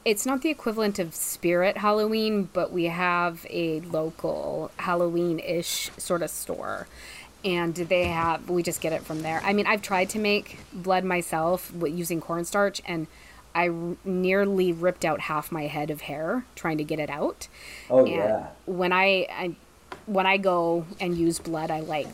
[0.04, 6.28] it's not the equivalent of Spirit Halloween, but we have a local Halloween-ish sort of
[6.30, 6.86] store,
[7.44, 9.40] and they have we just get it from there.
[9.44, 13.06] I mean, I've tried to make blood myself using cornstarch, and
[13.54, 17.48] I r- nearly ripped out half my head of hair trying to get it out.
[17.88, 18.46] Oh And yeah.
[18.66, 19.56] when I, I
[20.06, 22.08] when I go and use blood, I like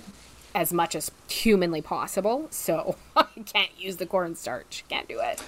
[0.54, 2.48] as much as humanly possible.
[2.50, 4.84] So I can't use the cornstarch.
[4.88, 5.42] Can't do it.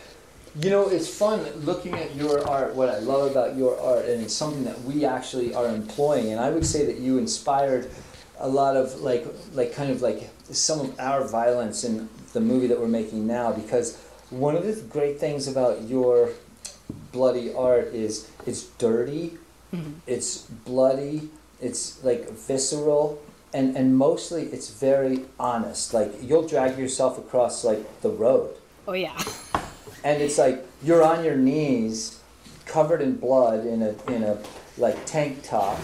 [0.61, 2.75] You know, it's fun looking at your art.
[2.75, 6.31] What I love about your art, and it's something that we actually are employing.
[6.31, 7.91] And I would say that you inspired
[8.39, 12.67] a lot of like, like kind of like some of our violence in the movie
[12.67, 13.53] that we're making now.
[13.53, 13.99] Because
[14.33, 16.31] one of the great things about your
[17.13, 19.39] bloody art is it's dirty,
[19.73, 19.93] mm-hmm.
[20.07, 21.31] it's bloody,
[21.61, 23.23] it's like visceral,
[23.53, 25.93] and and mostly it's very honest.
[25.95, 28.57] Like you'll drag yourself across like the road
[28.89, 29.17] Oh yeah.
[30.03, 32.21] and it's like you're on your knees
[32.67, 34.39] covered in blood in a in a
[34.79, 35.79] like tank top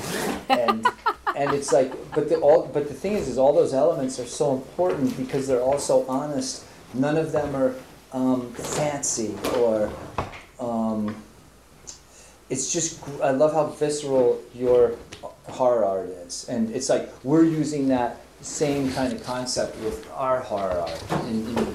[0.49, 0.87] and
[1.37, 4.27] and it's like but the all but the thing is is all those elements are
[4.27, 7.75] so important because they're all so honest none of them are
[8.13, 9.91] um, fancy or
[10.61, 11.15] um,
[12.51, 14.97] it's just I love how visceral your
[15.45, 20.41] horror art is and it's like we're using that same kind of concept with our
[20.41, 21.75] horror art in, in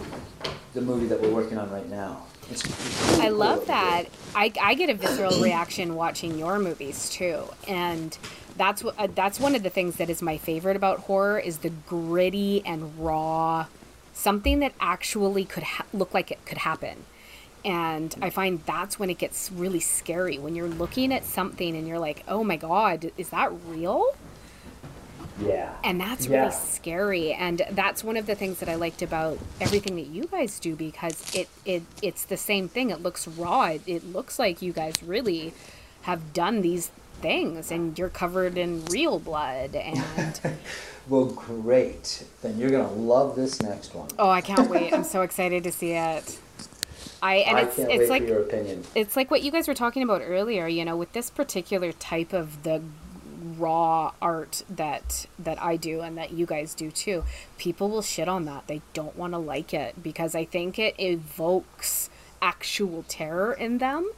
[0.73, 2.23] the movie that we're working on right now.
[2.49, 4.05] It's really I cool love that.
[4.35, 8.17] I, I get a visceral reaction watching your movies too, and
[8.57, 11.59] that's what uh, that's one of the things that is my favorite about horror is
[11.59, 13.65] the gritty and raw,
[14.13, 17.05] something that actually could ha- look like it could happen.
[17.65, 21.87] And I find that's when it gets really scary when you're looking at something and
[21.87, 24.05] you're like, "Oh my god, is that real?"
[25.43, 25.73] Yeah.
[25.83, 26.41] and that's Yeah.
[26.41, 30.25] really scary and that's one of the things that i liked about everything that you
[30.25, 34.37] guys do because it, it it's the same thing it looks raw it, it looks
[34.37, 35.51] like you guys really
[36.03, 40.39] have done these things and you're covered in real blood and
[41.07, 42.25] Well, great.
[42.41, 44.09] Then you're gonna love this next one.
[44.19, 46.39] oh i can't wait i'm so excited to see it
[47.21, 48.83] i and I it's can't it's wait like for your opinion.
[48.95, 52.33] it's like what you guys were talking about earlier you know with this particular type
[52.33, 52.81] of the
[53.57, 57.23] raw art that that I do and that you guys do too
[57.57, 60.95] people will shit on that they don't want to like it because I think it
[60.97, 62.09] evokes
[62.41, 64.09] actual terror in them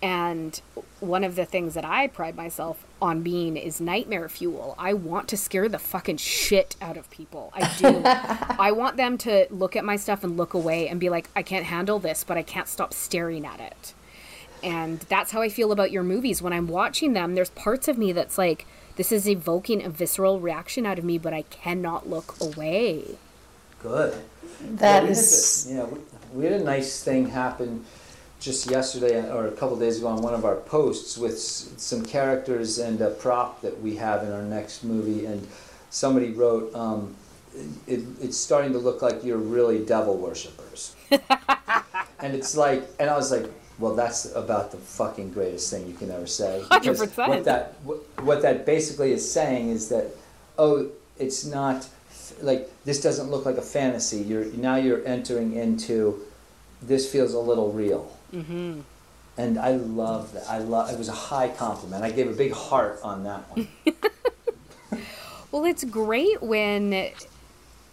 [0.00, 0.60] and
[1.00, 4.76] one of the things that I pride myself on being is nightmare fuel.
[4.78, 7.52] I want to scare the fucking shit out of people.
[7.54, 8.02] I do.
[8.58, 11.42] I want them to look at my stuff and look away and be like, I
[11.42, 13.94] can't handle this, but I can't stop staring at it.
[14.62, 16.42] And that's how I feel about your movies.
[16.42, 20.40] When I'm watching them, there's parts of me that's like, this is evoking a visceral
[20.40, 23.16] reaction out of me, but I cannot look away.
[23.80, 24.20] Good.
[24.60, 26.00] That yeah, we is, Had a, yeah, we,
[26.34, 27.84] we had a nice thing happen
[28.40, 32.04] just yesterday or a couple days ago on one of our posts with s- some
[32.04, 35.46] characters and a prop that we have in our next movie, and
[35.90, 37.14] somebody wrote, um,
[37.86, 43.16] it, "It's starting to look like you're really devil worshippers," and it's like, and I
[43.16, 43.50] was like.
[43.80, 46.64] Well, that's about the fucking greatest thing you can ever say.
[46.72, 47.28] 100%.
[47.28, 50.06] What that what, what that basically is saying is that,
[50.58, 51.86] oh, it's not
[52.42, 54.18] like this doesn't look like a fantasy.
[54.18, 56.20] You're now you're entering into
[56.82, 58.17] this feels a little real.
[58.32, 58.80] Mm-hmm.
[59.36, 60.48] And I love that.
[60.48, 60.90] I love.
[60.90, 62.02] It was a high compliment.
[62.02, 63.68] I gave a big heart on that one.
[65.50, 67.10] Well, it's great when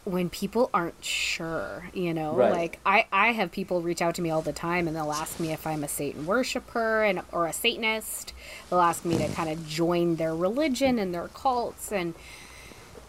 [0.03, 2.33] when people aren't sure, you know.
[2.33, 2.51] Right.
[2.51, 5.39] Like I I have people reach out to me all the time and they'll ask
[5.39, 8.33] me if I'm a Satan worshiper and or a Satanist.
[8.69, 12.13] They'll ask me to kind of join their religion and their cults and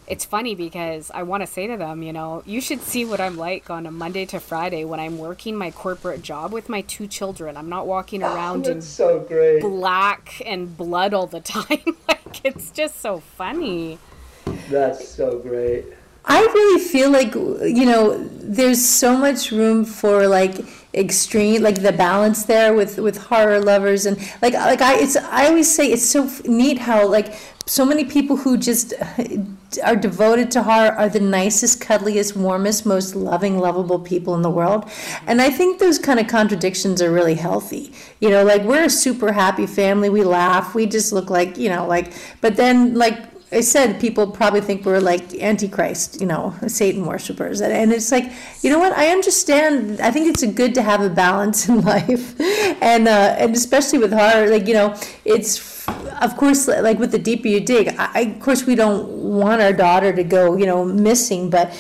[0.06, 3.20] it's funny because I want to say to them, you know, you should see what
[3.20, 6.82] I'm like on a Monday to Friday when I'm working my corporate job with my
[6.82, 7.56] two children.
[7.56, 9.60] I'm not walking oh, around in so great.
[9.60, 11.96] black and blood all the time.
[12.08, 13.98] like it's just so funny.
[14.70, 15.86] That's so great.
[16.24, 20.56] I really feel like you know there's so much room for like
[20.92, 25.46] extreme like the balance there with with horror lovers and like like I it's I
[25.46, 27.34] always say it's so neat how like
[27.66, 28.94] so many people who just
[29.84, 34.50] are devoted to horror are the nicest cuddliest warmest most loving lovable people in the
[34.50, 34.88] world.
[35.26, 37.92] And I think those kind of contradictions are really healthy.
[38.20, 40.08] You know like we're a super happy family.
[40.08, 40.74] We laugh.
[40.74, 43.18] We just look like you know like but then like
[43.52, 48.24] I said people probably think we're like antichrist, you know, Satan worshippers, and, it's like,
[48.62, 48.92] you know what?
[48.92, 50.00] I understand.
[50.00, 52.38] I think it's good to have a balance in life,
[52.82, 55.75] and uh, and especially with horror, like you know, it's
[56.22, 57.94] of course like with the deeper you dig.
[57.98, 61.72] I, of course we don't want our daughter to go, you know, missing, but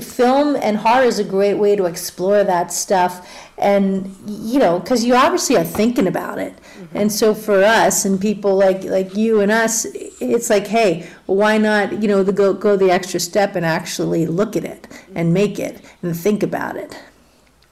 [0.00, 5.04] film and horror is a great way to explore that stuff and you know because
[5.04, 6.96] you obviously are thinking about it mm-hmm.
[6.96, 9.84] and so for us and people like like you and us
[10.20, 14.26] it's like hey why not you know the go go the extra step and actually
[14.26, 14.86] look at it
[15.16, 15.32] and mm-hmm.
[15.32, 16.96] make it and think about it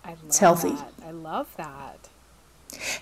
[0.05, 0.71] I love It's healthy.
[0.71, 0.93] that.
[1.07, 1.88] I love that.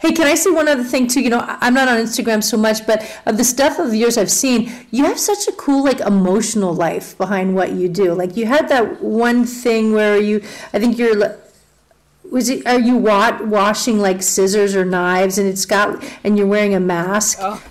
[0.00, 1.20] Hey, can I say one other thing too?
[1.20, 4.30] You know, I'm not on Instagram so much, but of the stuff of yours I've
[4.30, 8.12] seen, you have such a cool like emotional life behind what you do.
[8.14, 11.36] Like you had that one thing where you, I think you're,
[12.30, 12.66] was it?
[12.66, 16.80] Are you wa- washing like scissors or knives, and it's got, and you're wearing a
[16.80, 17.62] mask, Oh.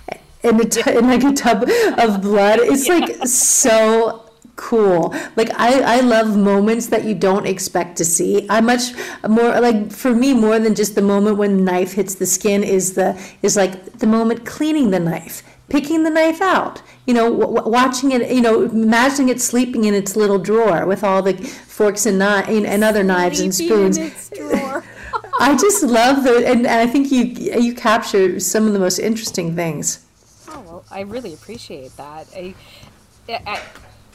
[0.42, 1.62] in, a t- in like a tub
[1.98, 2.60] of blood.
[2.62, 4.25] It's like so
[4.56, 5.14] cool.
[5.36, 8.46] Like I, I love moments that you don't expect to see.
[8.50, 8.92] I much
[9.28, 12.64] more like for me more than just the moment when the knife hits the skin
[12.64, 16.82] is the is like the moment cleaning the knife, picking the knife out.
[17.06, 18.30] You know, w- w- watching it.
[18.32, 22.48] You know, imagining it sleeping in its little drawer with all the forks and knives
[22.48, 24.30] and other knives and spoons.
[24.30, 24.84] drawer.
[25.38, 28.98] I just love the and, and I think you you capture some of the most
[28.98, 30.04] interesting things.
[30.48, 32.26] Oh well, I really appreciate that.
[32.34, 32.54] I,
[33.28, 33.60] I,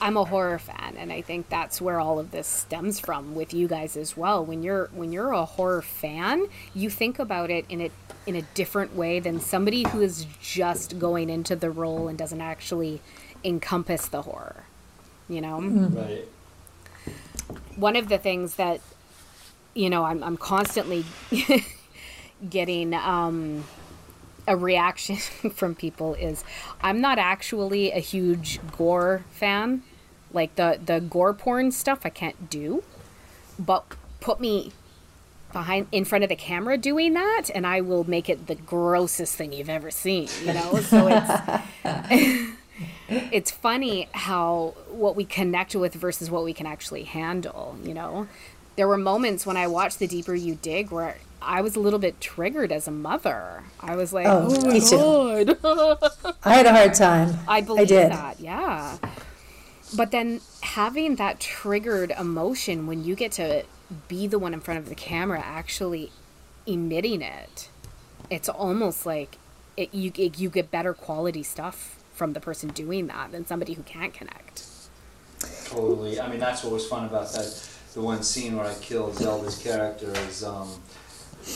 [0.01, 3.53] I'm a horror fan, and I think that's where all of this stems from with
[3.53, 4.43] you guys as well.
[4.43, 7.91] When you're when you're a horror fan, you think about it in a
[8.25, 12.41] in a different way than somebody who is just going into the role and doesn't
[12.41, 12.99] actually
[13.43, 14.63] encompass the horror.
[15.29, 16.25] You know Right.
[17.75, 18.81] one of the things that
[19.75, 21.05] you know I'm I'm constantly
[22.49, 23.63] getting um,
[24.47, 25.15] a reaction
[25.53, 26.43] from people is
[26.81, 29.83] I'm not actually a huge gore fan.
[30.33, 32.83] Like the the gore porn stuff I can't do.
[33.59, 33.85] But
[34.19, 34.71] put me
[35.51, 39.35] behind in front of the camera doing that and I will make it the grossest
[39.35, 40.75] thing you've ever seen, you know?
[40.79, 42.51] So it's
[43.09, 48.27] it's funny how what we connect with versus what we can actually handle, you know?
[48.77, 51.99] There were moments when I watched The Deeper You Dig where I was a little
[51.99, 53.63] bit triggered as a mother.
[53.79, 55.55] I was like, Oh, oh, my me too.
[55.55, 56.35] God.
[56.45, 57.37] I had a hard time.
[57.47, 58.11] I believe did.
[58.11, 58.97] that, yeah.
[59.93, 63.63] But then having that triggered emotion when you get to
[64.07, 66.11] be the one in front of the camera actually
[66.65, 67.69] emitting it,
[68.29, 69.37] it's almost like
[69.75, 73.73] it, you it, you get better quality stuff from the person doing that than somebody
[73.73, 74.63] who can't connect.
[75.65, 76.19] Totally.
[76.19, 77.69] I mean, that's what was fun about that.
[77.93, 80.69] The one scene where I killed Zelda's character is, um,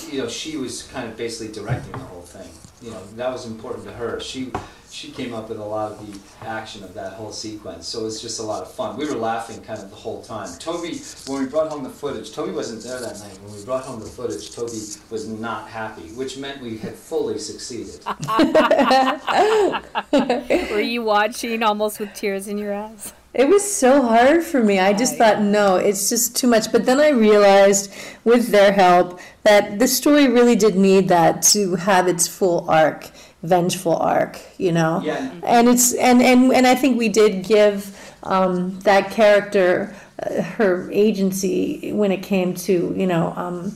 [0.10, 2.50] you know, she was kind of basically directing the whole thing.
[2.86, 4.20] You know, that was important to her.
[4.20, 4.52] She
[4.92, 7.88] she came up with a lot of the action of that whole sequence.
[7.88, 8.96] So it was just a lot of fun.
[8.96, 10.48] We were laughing kind of the whole time.
[10.60, 13.40] Toby, when we brought home the footage, Toby wasn't there that night.
[13.42, 14.80] When we brought home the footage, Toby
[15.10, 18.06] was not happy, which meant we had fully succeeded.
[20.72, 23.14] Were you watching almost with tears in your eyes?
[23.36, 24.80] It was so hard for me.
[24.80, 26.72] I just thought, no, it's just too much.
[26.72, 31.76] But then I realized, with their help, that the story really did need that to
[31.76, 33.10] have its full arc,
[33.44, 35.02] vengeful arc, you know.
[35.04, 35.34] Yeah.
[35.44, 40.90] And it's and and and I think we did give um, that character uh, her
[40.94, 43.74] agency when it came to you know um,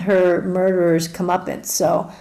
[0.00, 1.66] her murderer's comeuppance.
[1.66, 2.12] So.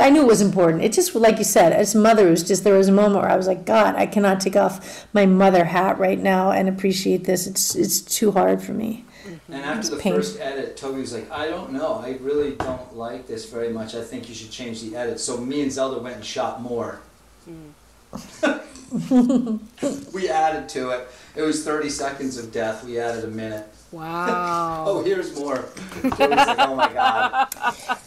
[0.00, 0.82] I knew it was important.
[0.82, 3.22] It just, like you said, as a mother, it was just there was a moment
[3.22, 6.68] where I was like, God, I cannot take off my mother hat right now and
[6.68, 7.46] appreciate this.
[7.46, 9.04] It's it's too hard for me.
[9.24, 9.52] Mm-hmm.
[9.52, 10.14] And after the pain.
[10.14, 13.94] first edit, Toby was like, I don't know, I really don't like this very much.
[13.94, 15.20] I think you should change the edit.
[15.20, 17.00] So me and Zelda went and shot more.
[17.48, 17.72] Mm.
[20.12, 21.08] we added to it.
[21.34, 22.84] It was 30 seconds of death.
[22.84, 23.66] We added a minute.
[23.92, 24.84] Wow.
[24.86, 25.68] Oh, here's more.
[26.00, 27.48] Toby's like, oh my god.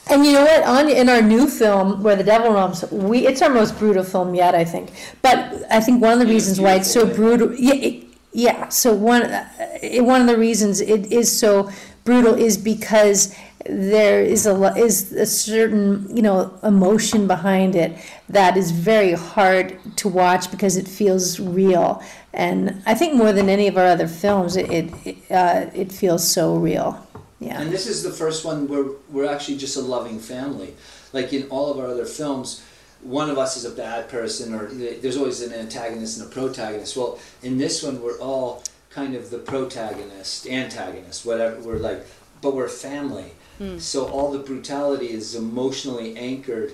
[0.09, 0.63] And you know what?
[0.63, 4.33] On in our new film, where the devil roams, we it's our most brutal film
[4.33, 4.89] yet, I think.
[5.21, 8.69] But I think one of the It's reasons why it's so brutal, yeah, it, yeah.
[8.69, 9.47] So one uh,
[9.81, 11.69] it, one of the reasons it is so
[12.05, 13.35] brutal is because
[13.67, 17.97] there is a is a certain you know emotion behind it
[18.29, 22.01] that is very hard to watch because it feels real
[22.31, 26.23] and I think more than any of our other films it it, uh, it feels
[26.31, 27.05] so real
[27.39, 30.73] yeah And this is the first one where we're actually just a loving family.
[31.11, 32.63] Like in all of our other films,
[33.01, 36.97] one of us is a bad person, or there's always an antagonist and a protagonist.
[36.97, 38.63] Well, in this one, we're all
[38.95, 41.59] kind of the protagonist, antagonist, whatever.
[41.59, 42.07] We're like,
[42.41, 43.33] but we're family.
[43.57, 43.77] Hmm.
[43.77, 46.73] So all the brutality is emotionally anchored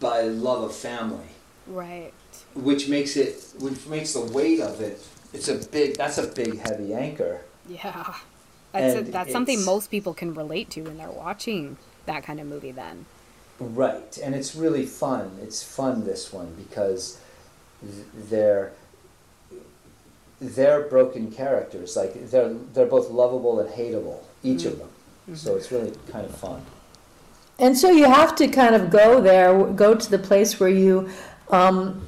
[0.00, 1.28] by love of family,
[1.66, 2.12] Right.
[2.54, 5.06] which makes it, which makes the weight of it.
[5.34, 5.96] It's a big.
[5.96, 7.42] That's a big, heavy anchor.
[7.68, 8.14] Yeah.
[8.72, 11.76] That's, a, that's something most people can relate to when they're watching
[12.06, 13.04] that kind of movie then.
[13.60, 15.38] Right, and it's really fun.
[15.42, 17.18] It's fun this one because
[18.30, 18.72] they're
[20.42, 21.96] they're broken characters.
[21.96, 24.88] Like they're they're both lovable and hateable, each of them.
[25.34, 26.62] So it's really kind of fun.
[27.58, 31.08] And so you have to kind of go there, go to the place where you,
[31.50, 32.04] um,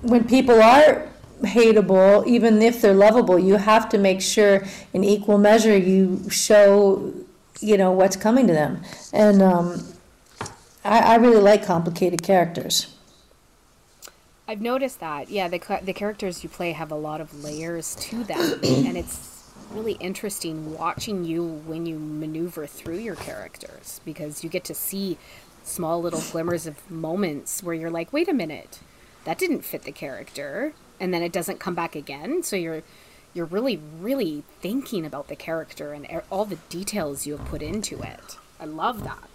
[0.00, 1.06] when people are
[1.42, 4.64] hateable, even if they're lovable, you have to make sure
[4.94, 7.12] in equal measure you show,
[7.60, 8.82] you know, what's coming to them.
[9.12, 9.84] And um,
[10.84, 12.94] I, I really like complicated characters.
[14.48, 15.28] I've noticed that.
[15.28, 19.52] Yeah, the the characters you play have a lot of layers to them, and it's
[19.70, 25.18] really interesting watching you when you maneuver through your characters because you get to see
[25.62, 28.80] small little glimmers of moments where you're like, "Wait a minute.
[29.24, 32.82] That didn't fit the character." And then it doesn't come back again, so you're
[33.34, 38.00] you're really really thinking about the character and all the details you have put into
[38.00, 38.38] it.
[38.58, 39.28] I love that.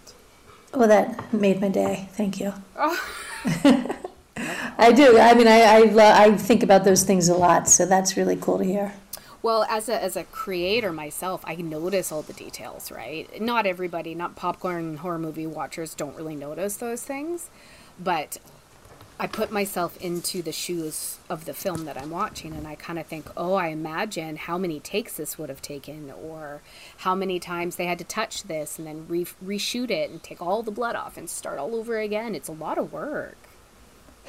[0.74, 2.08] Well, that made my day.
[2.14, 2.52] Thank you.
[4.36, 5.18] I do.
[5.18, 8.36] I mean, I, I, lo- I think about those things a lot, so that's really
[8.36, 8.94] cool to hear.
[9.42, 13.40] Well, as a as a creator myself, I notice all the details, right?
[13.40, 17.50] Not everybody, not popcorn horror movie watchers don't really notice those things,
[18.00, 18.38] but
[19.20, 22.98] I put myself into the shoes of the film that I'm watching and I kind
[22.98, 26.62] of think, "Oh, I imagine how many takes this would have taken or
[26.98, 30.40] how many times they had to touch this and then re- reshoot it and take
[30.40, 32.34] all the blood off and start all over again.
[32.34, 33.36] It's a lot of work."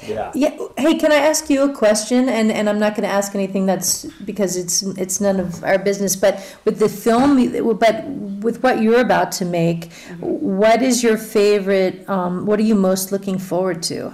[0.02, 0.30] Yeah.
[0.34, 0.56] Yeah.
[0.76, 2.28] Hey, can I ask you a question?
[2.28, 5.78] And and I'm not going to ask anything that's because it's it's none of our
[5.78, 6.16] business.
[6.16, 7.36] But with the film,
[7.78, 12.08] but with what you're about to make, what is your favorite?
[12.08, 14.12] Um, what are you most looking forward to?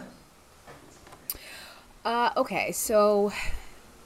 [2.04, 3.32] Uh, okay, so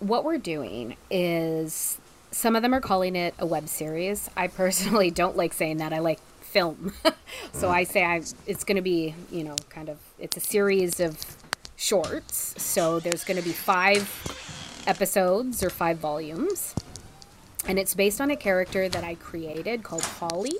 [0.00, 1.98] what we're doing is
[2.30, 4.30] some of them are calling it a web series.
[4.36, 5.92] I personally don't like saying that.
[5.92, 6.92] I like film.
[7.52, 11.00] so I say I it's going to be, you know, kind of it's a series
[11.00, 11.18] of
[11.76, 12.54] shorts.
[12.62, 16.74] So there's going to be 5 episodes or 5 volumes.
[17.68, 20.52] And it's based on a character that I created called Holly.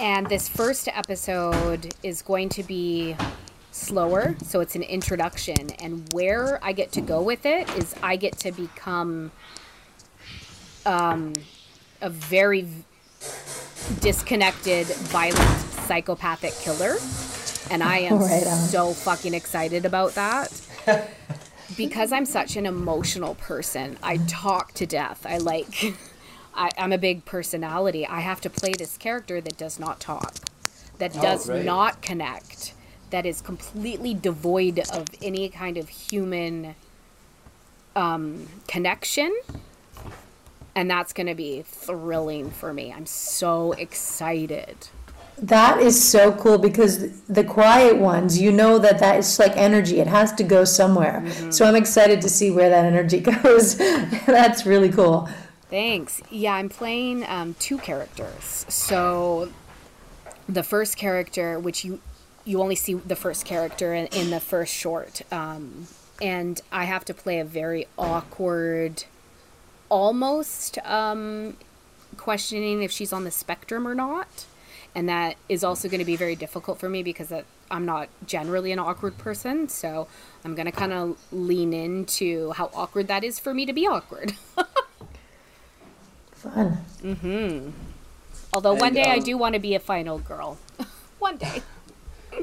[0.00, 3.16] And this first episode is going to be
[3.70, 5.70] slower, so it's an introduction.
[5.78, 9.30] And where I get to go with it is I get to become
[10.86, 11.34] um,
[12.00, 12.66] a very
[14.00, 16.96] disconnected, violent, psychopathic killer.
[17.70, 20.50] And I am Right so fucking excited about that.
[21.76, 25.24] because I'm such an emotional person, I talk to death.
[25.24, 25.94] I like,
[26.54, 28.06] I, I'm a big personality.
[28.06, 30.34] I have to play this character that does not talk,
[30.98, 31.64] that Oh, does great.
[31.64, 32.74] not connect,
[33.10, 36.74] that is completely devoid of any kind of human
[37.96, 39.34] um, connection.
[40.74, 42.92] And that's going to be thrilling for me.
[42.92, 44.88] I'm so excited.
[45.42, 49.98] That is so cool because the quiet ones, you know that that is like energy.
[49.98, 51.24] It has to go somewhere.
[51.50, 53.76] So I'm excited to see where that energy goes.
[53.76, 55.28] That's really cool.
[55.70, 56.20] Thanks.
[56.30, 58.66] Yeah, I'm playing um, two characters.
[58.68, 59.50] So
[60.48, 62.00] the first character, which you
[62.44, 65.86] you only see the first character in, in the first short, um,
[66.20, 69.04] and I have to play a very awkward,
[69.88, 71.56] almost um,
[72.16, 74.46] questioning if she's on the spectrum or not,
[74.94, 77.32] and that is also going to be very difficult for me because
[77.70, 79.68] I'm not generally an awkward person.
[79.68, 80.08] So
[80.44, 83.86] I'm going to kind of lean into how awkward that is for me to be
[83.86, 84.32] awkward.
[86.32, 86.78] Fun.
[87.02, 87.70] Mm-hmm.
[88.52, 90.58] Although one And, day I um, do want to be a final girl.
[91.18, 91.62] one day.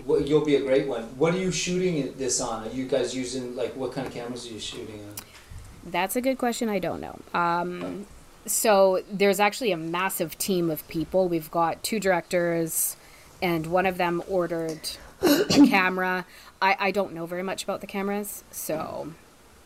[0.06, 1.04] Well, you'll be a great one.
[1.18, 2.68] What are you shooting this on?
[2.68, 5.92] Are you guys using like what kind of cameras are you shooting on?
[5.92, 6.70] That's a good question.
[6.70, 7.20] I don't know.
[7.34, 8.06] Um,
[8.48, 11.28] so there's actually a massive team of people.
[11.28, 12.98] We've got two directors,
[13.42, 14.90] and one of them ordered
[15.22, 16.26] a camera.
[16.62, 19.14] I, I don't know very much about the cameras, so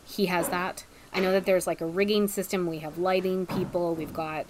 [0.04, 0.84] he has that.
[1.14, 2.66] I know that there's like a rigging system.
[2.66, 3.94] We have lighting people.
[3.94, 4.46] We've got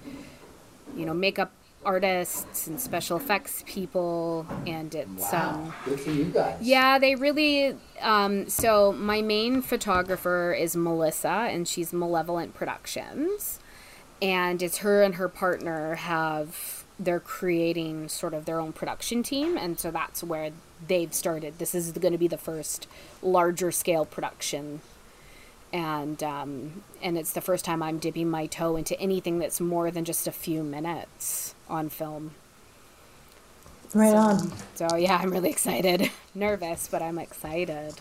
[0.96, 1.52] you know makeup
[1.84, 6.58] artists and special effects people, and it's um, good for you guys.
[6.60, 7.76] yeah, they really.
[8.00, 13.60] Um, so my main photographer is Melissa, and she's Malevolent Productions,
[14.22, 19.56] and it's her and her partner have they're creating sort of their own production team,
[19.56, 20.52] and so that's where
[20.86, 21.58] they've started.
[21.58, 22.86] This is going to be the first
[23.20, 24.80] larger scale production.
[25.72, 29.90] And um, and it's the first time I'm dipping my toe into anything that's more
[29.90, 32.32] than just a few minutes on film.
[33.94, 34.52] Right on.
[34.74, 36.10] So yeah, I'm really excited.
[36.34, 37.94] Nervous, but I'm excited.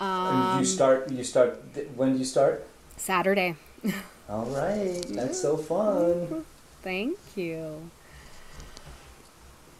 [0.00, 1.10] Um, you start.
[1.10, 1.60] You start.
[1.96, 2.64] When do you start?
[2.96, 3.56] Saturday.
[4.28, 5.04] All right.
[5.08, 6.44] That's so fun.
[6.82, 7.90] Thank you.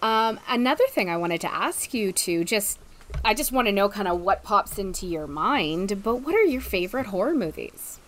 [0.02, 2.78] Um, another thing I wanted to ask you to just,
[3.24, 6.02] I just want to know kind of what pops into your mind.
[6.02, 7.98] But what are your favorite horror movies?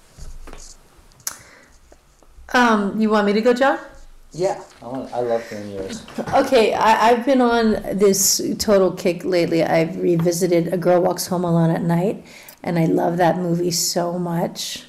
[2.55, 3.79] Um, you want me to go, John?
[4.33, 4.63] Yeah.
[4.83, 6.05] I, want, I love hearing yours.
[6.35, 9.63] Okay, I, I've been on this total kick lately.
[9.63, 12.25] I've revisited A Girl Walks Home Alone at Night,
[12.63, 14.85] and I love that movie so much.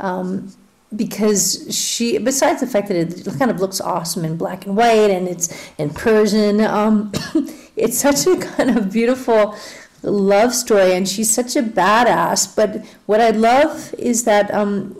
[0.00, 0.52] Um,
[0.94, 5.10] because she, besides the fact that it kind of looks awesome in black and white
[5.10, 7.12] and it's in Persian, um,
[7.76, 9.56] it's such a kind of beautiful
[10.02, 12.54] love story, and she's such a badass.
[12.54, 14.94] But what I love is that um,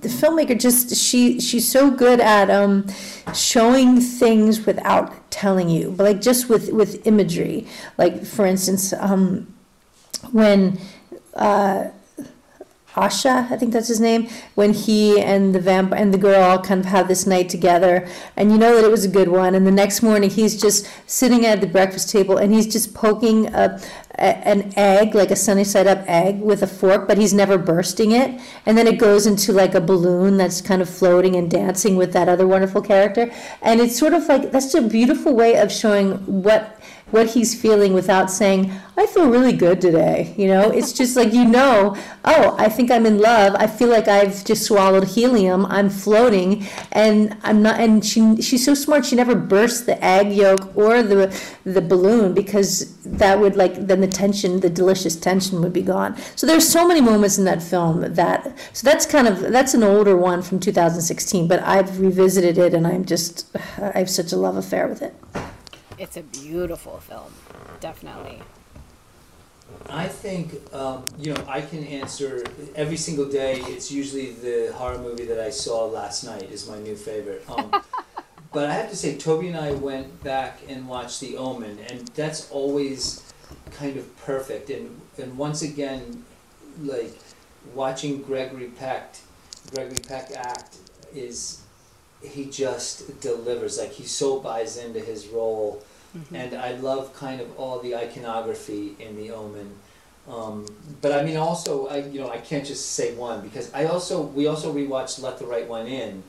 [0.00, 2.86] the filmmaker just she she's so good at um
[3.34, 9.46] showing things without telling you but like just with with imagery like for instance um
[10.32, 10.78] when
[11.34, 11.88] uh
[12.98, 16.80] Asha, I think that's his name, when he and the vamp and the girl kind
[16.80, 19.54] of have this night together, and you know that it was a good one.
[19.54, 23.46] And the next morning, he's just sitting at the breakfast table and he's just poking
[23.54, 23.80] a,
[24.18, 27.56] a, an egg, like a sunny side up egg, with a fork, but he's never
[27.56, 28.40] bursting it.
[28.66, 32.12] And then it goes into like a balloon that's kind of floating and dancing with
[32.12, 33.30] that other wonderful character.
[33.62, 36.80] And it's sort of like that's a beautiful way of showing what
[37.10, 40.34] what he's feeling without saying, I feel really good today.
[40.36, 43.54] You know, it's just like, you know, oh, I think I'm in love.
[43.54, 45.66] I feel like I've just swallowed helium.
[45.66, 49.06] I'm floating and I'm not, and she, she's so smart.
[49.06, 51.34] She never bursts the egg yolk or the,
[51.64, 56.16] the balloon because that would like, then the tension, the delicious tension would be gone.
[56.34, 59.84] So there's so many moments in that film that, so that's kind of, that's an
[59.84, 63.46] older one from 2016, but I've revisited it and I'm just,
[63.78, 65.14] I have such a love affair with it.
[65.98, 67.32] It's a beautiful film,
[67.80, 68.40] definitely.
[69.90, 72.44] I think um, you know I can answer
[72.74, 73.60] every single day.
[73.60, 77.44] It's usually the horror movie that I saw last night is my new favorite.
[77.50, 77.82] Um,
[78.52, 82.06] but I have to say, Toby and I went back and watched The Omen, and
[82.08, 83.22] that's always
[83.72, 84.70] kind of perfect.
[84.70, 86.24] And and once again,
[86.80, 87.18] like
[87.74, 89.16] watching Gregory Peck,
[89.74, 90.76] Gregory Peck act
[91.14, 91.62] is
[92.22, 93.78] he just delivers.
[93.78, 95.82] Like he so buys into his role
[96.32, 99.70] and I love kind of all the iconography in the Omen.
[100.28, 100.66] Um,
[101.00, 104.22] but I mean, also, I you know, I can't just say one because I also
[104.22, 106.22] we also rewatched Let the Right One In,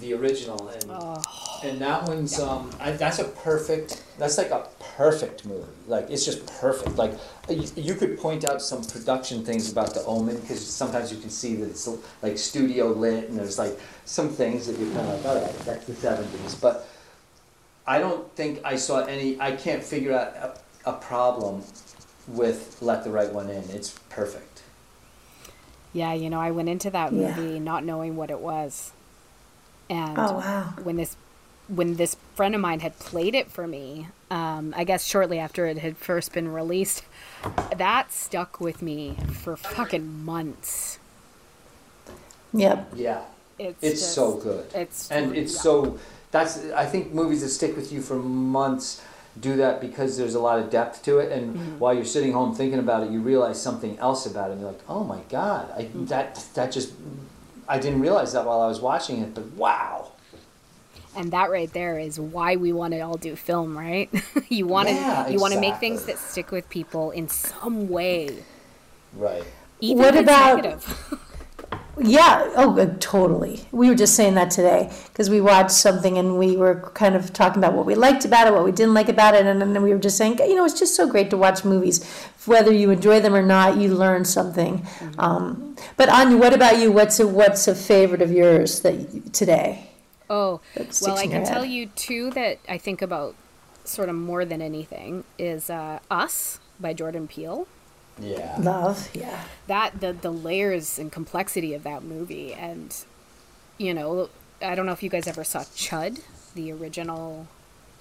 [0.00, 1.22] the original, and Oh,
[1.62, 4.02] and that one's um, I, that's a perfect.
[4.18, 4.66] That's like a
[4.96, 5.64] perfect movie.
[5.86, 6.96] Like it's just perfect.
[6.96, 7.12] Like
[7.48, 11.30] you, you could point out some production things about The Omen because sometimes you can
[11.30, 11.88] see that it's
[12.22, 15.86] like studio lit and there's like some things that you're kind of like, oh, that's
[15.86, 16.54] the seventies.
[16.56, 16.88] But
[17.88, 19.40] I don't think I saw any.
[19.40, 21.64] I can't figure out a, a problem
[22.28, 23.64] with Let the Right One In.
[23.70, 24.62] It's perfect.
[25.94, 27.34] yeah, you know, I went into that Yeah.
[27.34, 28.92] movie not knowing what it was.
[29.88, 30.74] And Oh, wow.
[30.82, 31.16] when this
[31.68, 35.66] when this friend of mine had played it for me, um, I guess shortly after
[35.66, 37.02] it had first been released,
[37.76, 40.98] that stuck with me for fucking months.
[42.54, 42.92] Yep.
[42.96, 43.22] Yeah,
[43.58, 44.66] It's, it's just- so good.
[44.74, 45.60] It's and it's yeah.
[45.60, 45.98] so
[46.30, 49.02] that's i think movies that stick with you for months
[49.40, 51.78] do that because there's a lot of depth to it and Mm-hmm.
[51.78, 54.72] while you're sitting home thinking about it you realize something else about it and you're
[54.72, 56.06] like oh my god I, Mm-hmm.
[56.06, 56.92] that that just
[57.68, 60.12] i didn't realize that while i was watching it but wow
[61.16, 64.08] And that right there is why we want to all do film, right?
[64.58, 67.88] you want to Yeah, you want to make things that stick with people in some
[67.88, 68.44] way,
[69.16, 69.42] right
[69.80, 70.84] even What about- negative.
[72.00, 73.60] Yeah, oh, uh, totally.
[73.72, 77.32] We were just saying that today because we watched something and we were kind of
[77.32, 79.82] talking about what we liked about it, what we didn't like about it, and then
[79.82, 82.04] we were just saying, you know, it's just so great to watch movies.
[82.46, 84.86] Whether you enjoy them or not, you learn something.
[85.18, 86.92] Um, but Anya, what about you?
[86.92, 89.90] What's a what's a favorite of yours that today?
[90.30, 93.34] Oh, That sticks well, I in your can tell you two that I think about
[93.84, 97.66] sort of more than anything is uh, Us by Jordan Peele.
[98.20, 99.44] Yeah Love, yeah.
[99.66, 102.94] That the the layers and complexity of that movie and
[103.78, 104.28] you know,
[104.60, 106.20] I don't know if you guys ever saw Chud,
[106.54, 107.46] the original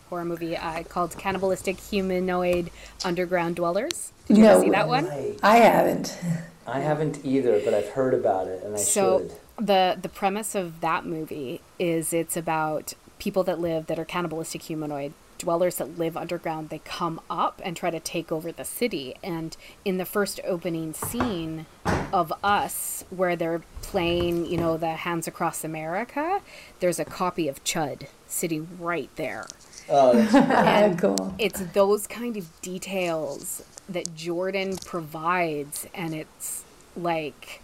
[0.09, 2.71] horror movie uh, called Cannibalistic Humanoid
[3.05, 4.11] Underground Dwellers.
[4.27, 4.53] Did you No.
[4.53, 5.05] ever see that one?
[5.05, 5.37] Right.
[5.43, 6.17] I haven't.
[6.65, 9.65] I haven't either, but I've heard about it and I so should.
[9.67, 14.63] the the premise of that movie is it's about people that live that are cannibalistic
[14.63, 19.15] humanoid dwellers that live underground they come up and try to take over the city.
[19.23, 21.65] And in the first opening scene
[22.13, 26.41] of us where they're playing you know the hands across america
[26.79, 29.45] there's a copy of chud sitting right there.
[29.89, 31.33] Oh, that's cool.
[31.39, 36.63] it's those kind of details that Jordan provides, and it's
[36.95, 37.61] like,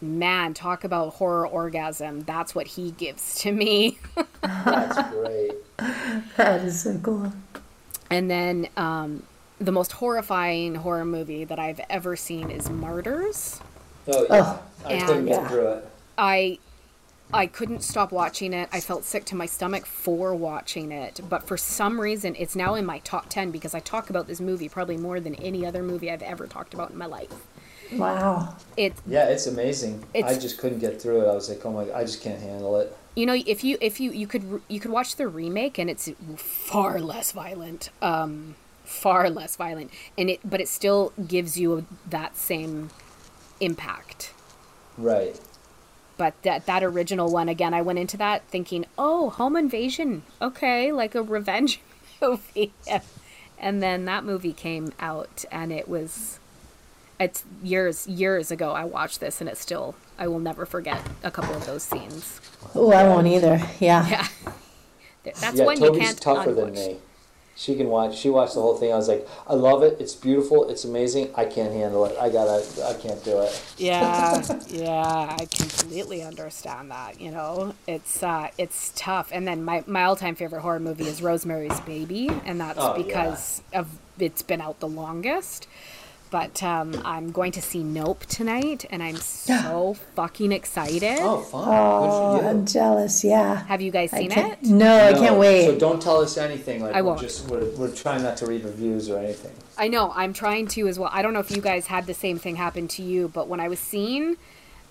[0.00, 2.20] man, talk about horror orgasm.
[2.22, 3.98] That's what he gives to me.
[4.42, 5.52] that's great.
[6.36, 7.32] That is so cool.
[8.10, 9.22] and then um,
[9.58, 13.60] the most horrifying horror movie that I've ever seen is Martyrs.
[14.08, 15.88] Oh yeah, Oh, I couldn't get through it.
[16.18, 16.58] I
[17.32, 18.68] I couldn't stop watching it.
[18.72, 22.74] I felt sick to my stomach for watching it, but for some reason it's now
[22.74, 25.82] in my top 10 because I talk about this movie probably more than any other
[25.82, 27.32] movie I've ever talked about in my life.
[27.92, 28.56] Wow.
[28.76, 30.04] It Yeah, it's amazing.
[30.14, 31.28] I just couldn't get through it.
[31.28, 32.96] I was like, oh my, I just can't handle it.
[33.16, 36.08] you know if you if you you could you could watch the remake and it's
[36.36, 42.36] far less violent um far less violent and it but it still gives you that
[42.36, 42.90] same
[43.60, 44.32] impact
[44.98, 45.38] Right.
[46.16, 50.90] but that that original one again i went into that thinking oh home invasion okay
[50.92, 51.80] like a revenge
[52.22, 52.72] movie
[53.58, 56.39] and then that movie came out and it was
[57.20, 61.30] it's years years ago i watched this and it's still i will never forget a
[61.30, 62.40] couple of those scenes
[62.74, 63.60] Oh, I won't either.
[63.80, 64.06] Yeah.
[64.08, 64.26] yeah
[65.22, 66.98] that's yeah, one you Toby's can't tougher than me.
[67.56, 68.16] She can watch.
[68.16, 68.90] She watched the whole thing.
[68.92, 69.96] I was like, I love it.
[70.00, 70.68] It's beautiful.
[70.70, 71.30] It's amazing.
[71.36, 72.16] I can't handle it.
[72.18, 72.64] I gotta.
[72.86, 73.62] I can't do it.
[73.78, 77.20] Yeah, yeah, I completely understand that.
[77.20, 79.30] You know, it's uh, it's tough.
[79.32, 82.96] And then my my all time favorite horror movie is Rosemary's Baby, and that's Oh,
[82.96, 83.02] yeah.
[83.04, 85.66] because of it's been out the longest.
[86.30, 91.18] But um, I'm going to see Nope tonight, and I'm so fucking excited.
[91.20, 91.68] Oh, fun.
[91.68, 92.02] Oh,
[92.34, 92.50] Good for you.
[92.50, 93.24] I'm jealous.
[93.24, 93.64] Yeah.
[93.64, 94.62] Have you guys seen it?
[94.62, 95.66] No, I can't wait.
[95.66, 96.82] So don't tell us anything.
[96.82, 97.20] Like I we're won't.
[97.20, 99.52] just we're, we're trying not to read reviews or anything.
[99.76, 100.12] I know.
[100.14, 101.10] I'm trying to as well.
[101.12, 103.58] I don't know if you guys had the same thing happen to you, but when
[103.60, 104.36] I was seeing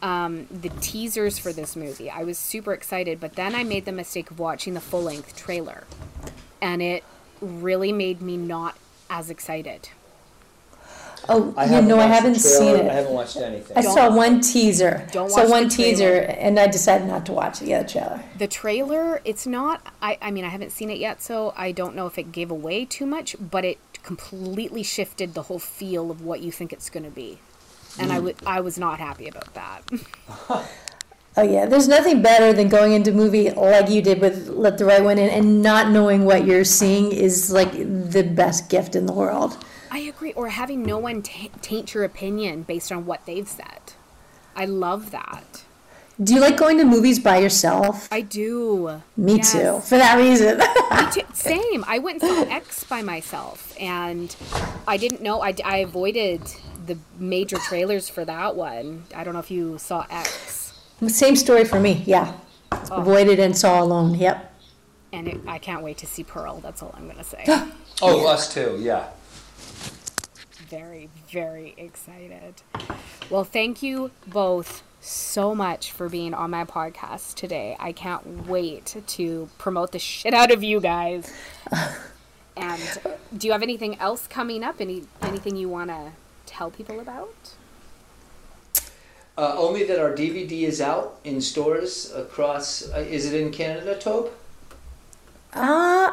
[0.02, 3.20] um, the teasers for this movie, I was super excited.
[3.22, 5.86] But then I made the mistake of watching the full length trailer,
[6.62, 7.04] and it
[7.40, 8.76] really made me not
[9.10, 9.90] as excited.
[11.30, 12.86] Oh, I you haven't know, I watched the haven't seen trailer.
[12.86, 12.92] it.
[12.92, 13.78] I haven't watched anything.
[13.78, 15.08] I saw one teaser.
[15.12, 15.90] Don't saw watch one the trailer.
[15.92, 18.24] teaser, and I decided not to watch the other trailer.
[18.38, 19.82] The trailer, it's not.
[20.02, 22.52] I, I mean, I haven't seen it yet, so I don't know if it gave
[22.52, 26.90] away too much, but it completely shifted the whole feel of what you think it's
[26.90, 27.40] going to be.
[27.98, 28.26] And I hmm.
[28.26, 29.82] would, I was not happy about that.
[31.38, 34.78] Oh yeah, there's nothing better than going into a movie like you did with Let
[34.78, 38.94] the Right One In and not knowing what you're seeing is like the best gift
[38.94, 39.58] in the world.
[40.20, 40.34] I agree.
[40.34, 43.94] Or having no one ta taint your opinion based on what they've said.
[44.56, 45.64] I love that.
[46.22, 48.10] Do you like going to movies by yourself?
[48.12, 49.02] I do.
[49.16, 49.54] Me Yes.
[49.54, 50.58] too, for that reason.
[50.58, 51.22] Me too.
[51.34, 51.86] Same.
[51.88, 54.36] I went and saw X by myself, and
[54.86, 55.42] I didn't know.
[55.42, 56.42] I, I avoided
[56.86, 59.06] the major trailers for that one.
[59.16, 60.74] I don't know if you saw X.
[61.08, 62.34] Same story for me, yeah.
[62.74, 62.98] Oh.
[62.98, 64.54] Avoided and saw alone, yep.
[65.14, 66.60] And it, I can't wait to see Pearl.
[66.60, 67.46] That's all I'm going to say.
[68.02, 68.78] Oh, us too.
[68.80, 69.08] Yeah.
[70.70, 72.56] Very, very excited.
[73.30, 77.76] Well, thank you both so much for being on my podcast today.
[77.80, 81.32] I can't wait to promote the shit out of you guys.
[82.58, 82.82] And
[83.38, 84.82] do you have anything else coming up?
[84.82, 86.12] Any anything you want to
[86.46, 87.34] tell people about?
[89.38, 92.90] Uh, only that our DVD is out in stores across.
[92.92, 94.32] Uh, is it in Canada, Tobe?
[95.54, 96.12] Uh,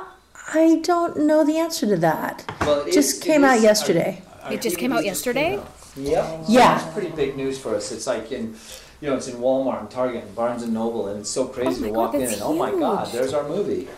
[0.54, 2.48] I don't know the answer to that.
[2.60, 4.22] Well, it Just is- came it out is- yesterday.
[4.28, 5.60] our- our It just came out yesterday?
[5.96, 6.44] Yep.
[6.48, 6.84] Yeah.
[6.84, 7.92] It's pretty big news for us.
[7.92, 8.54] It's like in,
[9.00, 11.78] you know, it's in Walmart and Target and Barnes and Noble, and it's so crazy
[11.78, 13.88] Oh my to walk in and oh my God, there's our movie.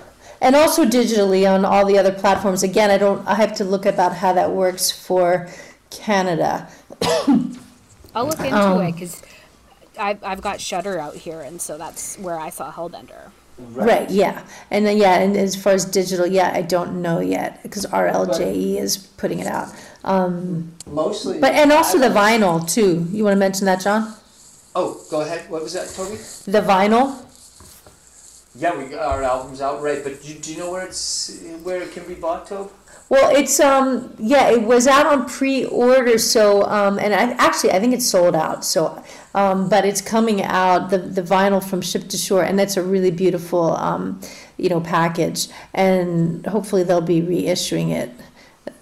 [0.41, 2.63] And also digitally on all the other platforms.
[2.63, 5.49] Again, I don't, I have to look about how that works for
[5.91, 6.69] Canada.
[8.15, 9.23] I'll look into Um, it because
[9.99, 13.33] I've, I've got Shutter out here, and so that's where I saw Hellbender.
[13.59, 14.45] Right, yeah.
[14.71, 18.55] And then, yeah, and as far as digital, yeah, I don't know yet because RLJE
[18.55, 19.69] E is putting it out.
[20.05, 21.41] Um, Mostly.
[21.41, 23.07] but, and also the vinyl too.
[23.11, 24.15] You want to mention that, John?
[24.75, 25.51] Oh, go ahead.
[25.51, 26.17] What was that, Toby?
[26.51, 27.25] The vinyl?
[28.55, 31.81] Yeah, we got our album's out right, but do, do you know where it's where
[31.81, 32.73] it can be bought, Tobe?
[33.09, 37.81] Well, it's um yeah, it was out on pre-order, so um and I actually I
[37.81, 38.65] think it's sold out.
[38.65, 39.03] So
[39.35, 42.83] um but it's coming out the the vinyl from Ship to Shore, and that's a
[42.83, 44.21] really beautiful um
[44.57, 48.11] you know package, and hopefully they'll be reissuing it.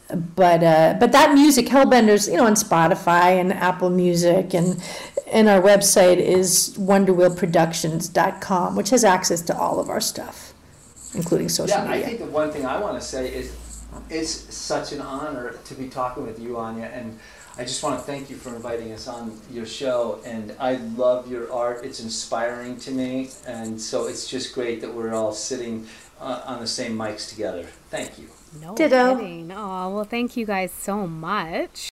[0.08, 4.80] But uh, but that music, Hellbenders, you know, on Spotify and Apple Music, and
[5.26, 10.54] and our website is wonderwheelproductions.com, which has access to all of our stuff,
[11.14, 11.96] including social media.
[11.96, 13.52] Yeah, I think the one thing I want to say is
[14.08, 17.18] it's such an honor to be talking with you, Anya, and
[17.58, 20.20] I just want to thank you for inviting us on your show.
[20.24, 24.94] And I love your art; it's inspiring to me, and so it's just great that
[24.94, 25.88] we're all sitting
[26.20, 27.66] uh, on the same mics together.
[27.90, 28.28] Thank you.
[28.60, 29.16] No Ditto.
[29.16, 29.52] kidding.
[29.52, 31.88] Oh, well, thank you guys so much.